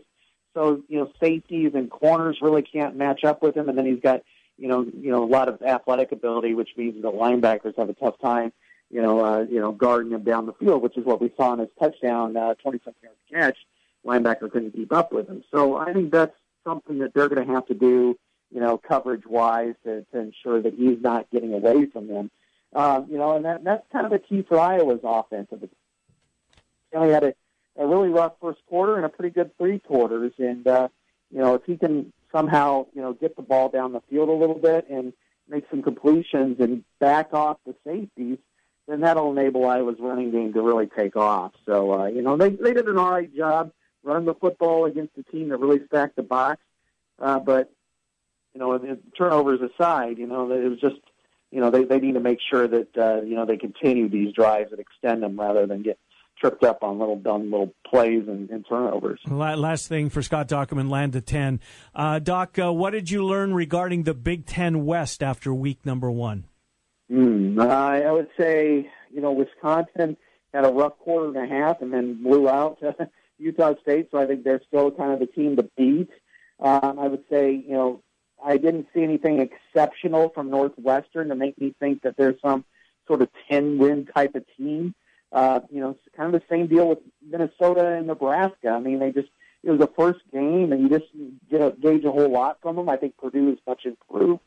[0.56, 4.02] so you know safeties and corners really can't match up with him, and then he's
[4.02, 4.24] got
[4.58, 7.94] you know you know a lot of athletic ability, which means the linebackers have a
[7.94, 8.52] tough time.
[8.90, 11.54] You know, uh, you know, guarding him down the field, which is what we saw
[11.54, 13.58] in his touchdown, uh, twenty-something yard catch.
[14.04, 17.54] Linebacker couldn't keep up with him, so I think that's something that they're going to
[17.54, 18.18] have to do.
[18.50, 22.32] You know, coverage wise, to, to ensure that he's not getting away from them.
[22.74, 25.48] Um, you know, and that, that's kind of the key for Iowa's offense.
[25.52, 27.34] They only had a,
[27.78, 30.32] a really rough first quarter and a pretty good three quarters.
[30.38, 30.88] And, uh,
[31.32, 34.34] you know, if he can somehow, you know, get the ball down the field a
[34.34, 35.14] little bit and
[35.50, 38.38] make some completions and back off the safeties,
[38.88, 41.52] then that'll enable Iowa's running game to really take off.
[41.66, 43.72] So, uh, you know, they, they did an all right job
[44.04, 46.62] running the football against a team that really stacked the box.
[47.20, 47.72] Uh, but,
[48.54, 50.96] you know, turnovers aside, you know, it was just
[51.52, 54.34] you know, they, they need to make sure that, uh, you know, they continue these
[54.34, 56.00] drives and extend them rather than get
[56.40, 59.20] tripped up on little dumb little plays and, and turnovers.
[59.28, 61.60] Last thing for Scott Dochterman, land to 10.
[61.94, 66.10] Uh, Doc, uh, what did you learn regarding the Big Ten West after week number
[66.10, 66.46] one?
[67.12, 70.18] Mm, I would say, you know, Wisconsin
[70.54, 72.82] had a rough quarter and a half and then blew out
[73.38, 76.10] Utah State, so I think they're still kind of the team to beat.
[76.60, 78.04] Um, I would say, you know,
[78.44, 82.66] I didn't see anything exceptional from Northwestern to make me think that there's some
[83.08, 84.96] sort of 10 win type of team.
[85.32, 88.70] Uh, you know, it's kind of the same deal with Minnesota and Nebraska.
[88.70, 89.30] I mean, they just,
[89.64, 91.12] it was the first game and you just
[91.50, 92.90] get a, gauge a whole lot from them.
[92.90, 94.42] I think Purdue is much improved.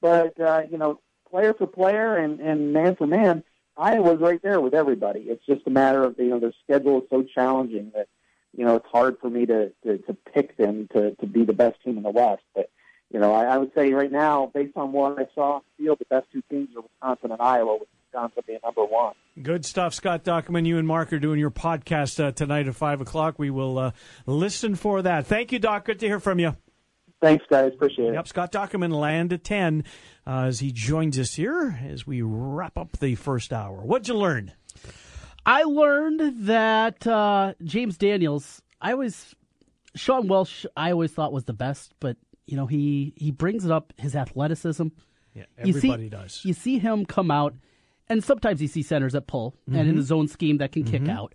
[0.00, 3.44] But, uh, you know, player for player and, and man for man,
[3.76, 5.20] Iowa's right there with everybody.
[5.20, 8.08] It's just a matter of, you know, their schedule is so challenging that,
[8.56, 11.52] you know, it's hard for me to, to, to pick them to, to be the
[11.52, 12.42] best team in the West.
[12.54, 12.70] But,
[13.10, 15.84] you know, I, I would say right now, based on what I saw on the
[15.84, 19.14] field, the best two teams are Wisconsin and Iowa, with Wisconsin being number one.
[19.40, 20.66] Good stuff, Scott Dochterman.
[20.66, 23.38] You and Mark are doing your podcast uh, tonight at 5 o'clock.
[23.38, 23.90] We will uh,
[24.26, 25.26] listen for that.
[25.26, 25.84] Thank you, Doc.
[25.84, 26.56] Good to hear from you.
[27.20, 27.72] Thanks, guys.
[27.74, 28.14] Appreciate it.
[28.14, 29.84] Yep, Scott Dochterman, land at 10
[30.26, 33.80] uh, as he joins us here as we wrap up the first hour.
[33.82, 34.52] What'd you learn?
[35.44, 39.34] I learned that uh, James Daniels, I was,
[39.94, 43.70] Sean Welsh, I always thought was the best, but you know, he he brings it
[43.70, 44.88] up his athleticism.
[45.34, 46.40] Yeah, everybody you see, does.
[46.44, 47.54] You see him come out,
[48.08, 49.78] and sometimes you see centers that pull, mm-hmm.
[49.78, 50.06] and in the Mm-hmm.
[50.06, 51.10] zone scheme that can kick Mhm.
[51.10, 51.34] out.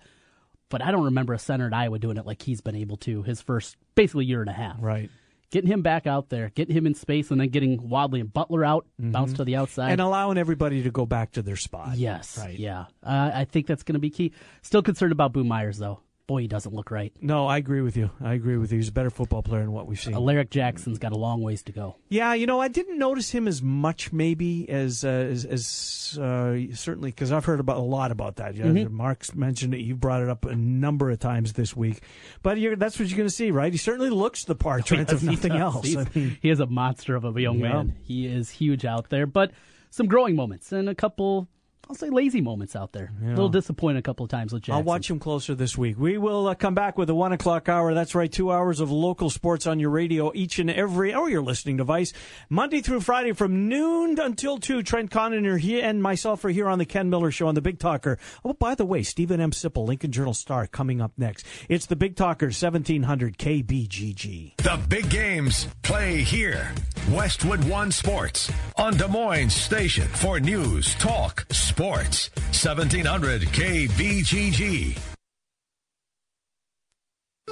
[0.69, 3.23] But I don't remember a center at Iowa doing it like he's been able to
[3.23, 4.77] his first basically year and a half.
[4.81, 5.09] Right.
[5.51, 8.63] Getting him back out there, getting him in space, and then getting Wadley and Butler
[8.63, 9.37] out, bounce Mhm.
[9.37, 9.91] to the outside.
[9.91, 11.97] And allowing everybody to go back to their spot.
[11.97, 12.37] Yes.
[12.37, 12.57] Right.
[12.57, 12.85] Yeah.
[13.03, 14.31] Uh, I think that's going to be key.
[14.61, 15.99] Still concerned about Boone Myers, though.
[16.31, 17.11] Boy, he doesn't look right.
[17.19, 18.09] No, I agree with you.
[18.21, 18.77] I agree with you.
[18.77, 20.13] He's a better football player than what we've seen.
[20.13, 21.97] Alaric Jackson's got a long ways to go.
[22.07, 26.57] Yeah, you know, I didn't notice him as much, maybe as uh, as, as uh,
[26.73, 28.55] certainly because I've heard about a lot about that.
[28.55, 28.91] You know, Mhm.
[28.91, 29.81] Mark's mentioned it.
[29.81, 32.01] You brought it up a number of times this week,
[32.41, 33.73] but you're, that's what you're going to see, right?
[33.73, 35.93] He certainly looks the part, Trent, Yes, if nothing else.
[35.97, 37.73] I mean, he is a monster of a young Yeah.
[37.73, 37.97] man.
[38.03, 39.51] He is huge out there, but
[39.89, 41.49] some growing moments and a couple
[41.91, 43.11] I'll say lazy moments out there.
[43.21, 43.27] Yeah.
[43.27, 44.75] A little disappointed a couple of times with Jackson.
[44.75, 45.99] I'll watch him closer this week.
[45.99, 47.93] We will uh, come back with a one o'clock hour.
[47.93, 51.41] That's right, two hours of local sports on your radio each and every or your
[51.41, 52.13] listening device,
[52.47, 54.83] Monday through Friday from noon until two.
[54.83, 57.77] Trent Condon here and myself are here on the Ken Miller Show on the Big
[57.77, 58.17] Talker.
[58.45, 59.51] Oh, by the way, Steven M.
[59.51, 61.45] Sipple, Lincoln Journal Star, coming up next.
[61.67, 64.55] It's the Big Talker, seventeen hundred KBGG.
[64.55, 66.71] The big games play here.
[67.11, 71.80] Westwood One Sports on Des Moines Station for news, talk, sports.
[71.81, 74.99] 1700 KBGG.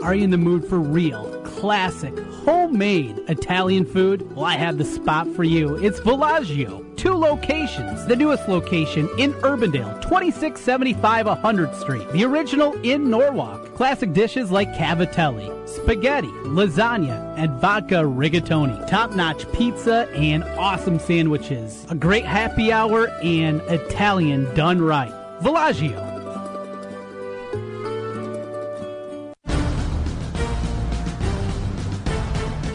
[0.04, 4.36] Are you in the mood for real, classic, homemade Italian food?
[4.36, 5.76] Well, I have the spot for you.
[5.78, 6.89] It's Villaggio.
[7.00, 8.06] Two locations.
[8.08, 12.06] The newest location in Urbandale, 2675 100th Street.
[12.12, 13.74] The original in Norwalk.
[13.74, 18.86] Classic dishes like cavatelli, spaghetti, lasagna, and vodka rigatoni.
[18.86, 21.86] Top-notch pizza and awesome sandwiches.
[21.90, 25.14] A great happy hour and Italian done right.
[25.42, 26.19] Villaggio.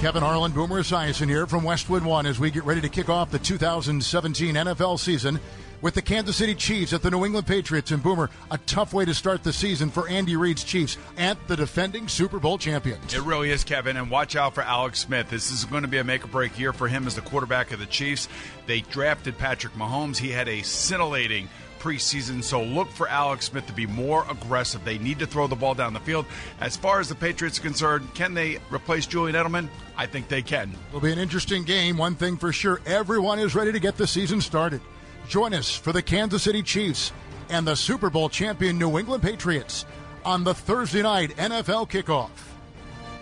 [0.04, 3.30] Kevin Harlan, Boomer Esiason here from Westwood One as we get ready to kick off
[3.30, 5.40] the 2017 NFL season
[5.80, 7.90] with the Kansas City Chiefs at the New England Patriots.
[7.90, 11.56] And Boomer, a tough way to start the season for Andy Reid's Chiefs and the
[11.56, 13.14] defending Super Bowl champions.
[13.14, 13.96] It really is, Kevin.
[13.96, 15.30] And watch out for Alex Smith.
[15.30, 17.72] This is going to be a make or break year for him as the quarterback
[17.72, 18.28] of the Chiefs.
[18.66, 20.18] They drafted Patrick Mahomes.
[20.18, 21.48] He had a scintillating
[21.84, 24.82] preseason, so look for Alex Smith to be more aggressive.
[24.86, 26.24] They need to throw the ball down the field.
[26.58, 29.68] As far as the Patriots are concerned, can they replace Julian Edelman?
[29.94, 30.74] I think they can.
[30.88, 31.98] It'll be an interesting game.
[31.98, 34.80] One thing for sure, everyone is ready to get the season started.
[35.28, 37.12] Join us for the Kansas City Chiefs
[37.50, 39.84] and the Super Bowl champion New England Patriots
[40.24, 42.30] on the Thursday night NFL kickoff.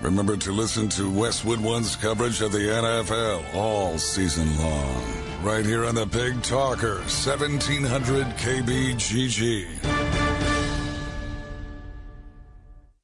[0.00, 5.31] Remember to listen to Westwood One's coverage of the NFL all season long.
[5.42, 10.11] Right here on the Big Talker, 1700 KBGG.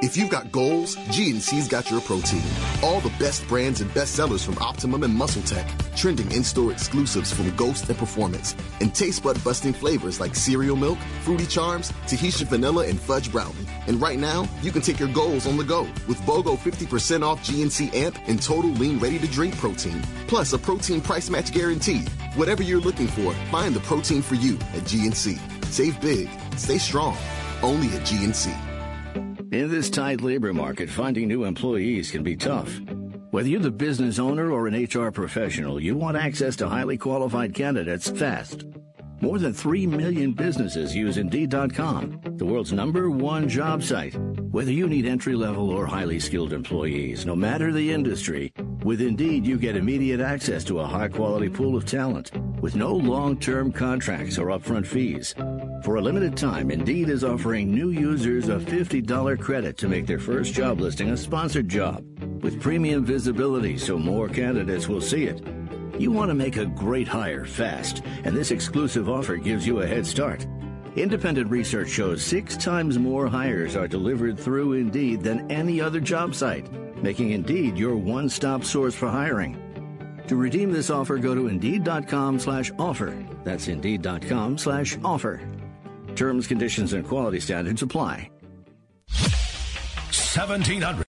[0.00, 2.42] If you've got goals, GNC's got your protein.
[2.84, 5.68] All the best brands and best sellers from Optimum and Muscle Tech.
[5.96, 8.54] Trending in-store exclusives from Ghost and Performance.
[8.80, 13.66] And taste bud busting flavors like cereal milk, fruity charms, Tahitian vanilla, and fudge brownie.
[13.88, 17.44] And right now, you can take your goals on the go with BOGO 50% off
[17.44, 20.00] GNC AMP and Total Lean Ready to Drink protein.
[20.28, 22.02] Plus a protein price match guarantee.
[22.36, 25.40] Whatever you're looking for, find the protein for you at GNC.
[25.64, 27.16] Save big, stay strong.
[27.62, 28.67] Only at GNC.
[29.50, 32.80] In this tight labor market, finding new employees can be tough.
[33.30, 37.54] Whether you're the business owner or an HR professional, you want access to highly qualified
[37.54, 38.66] candidates fast.
[39.22, 44.14] More than 3 million businesses use Indeed.com, the world's number one job site.
[44.50, 48.52] Whether you need entry level or highly skilled employees, no matter the industry,
[48.84, 52.92] with Indeed you get immediate access to a high quality pool of talent with no
[52.92, 55.34] long term contracts or upfront fees.
[55.88, 60.18] For a limited time, Indeed is offering new users a $50 credit to make their
[60.18, 62.04] first job listing a sponsored job
[62.42, 65.42] with premium visibility so more candidates will see it.
[65.98, 69.86] You want to make a great hire fast, and this exclusive offer gives you a
[69.86, 70.46] head start.
[70.94, 76.34] Independent research shows six times more hires are delivered through Indeed than any other job
[76.34, 76.70] site,
[77.02, 79.56] making Indeed your one-stop source for hiring.
[80.26, 83.16] To redeem this offer, go to Indeed.com slash offer.
[83.42, 85.40] That's Indeed.com slash offer.
[86.18, 88.28] Terms, conditions, and quality standards apply.
[89.08, 91.04] 1700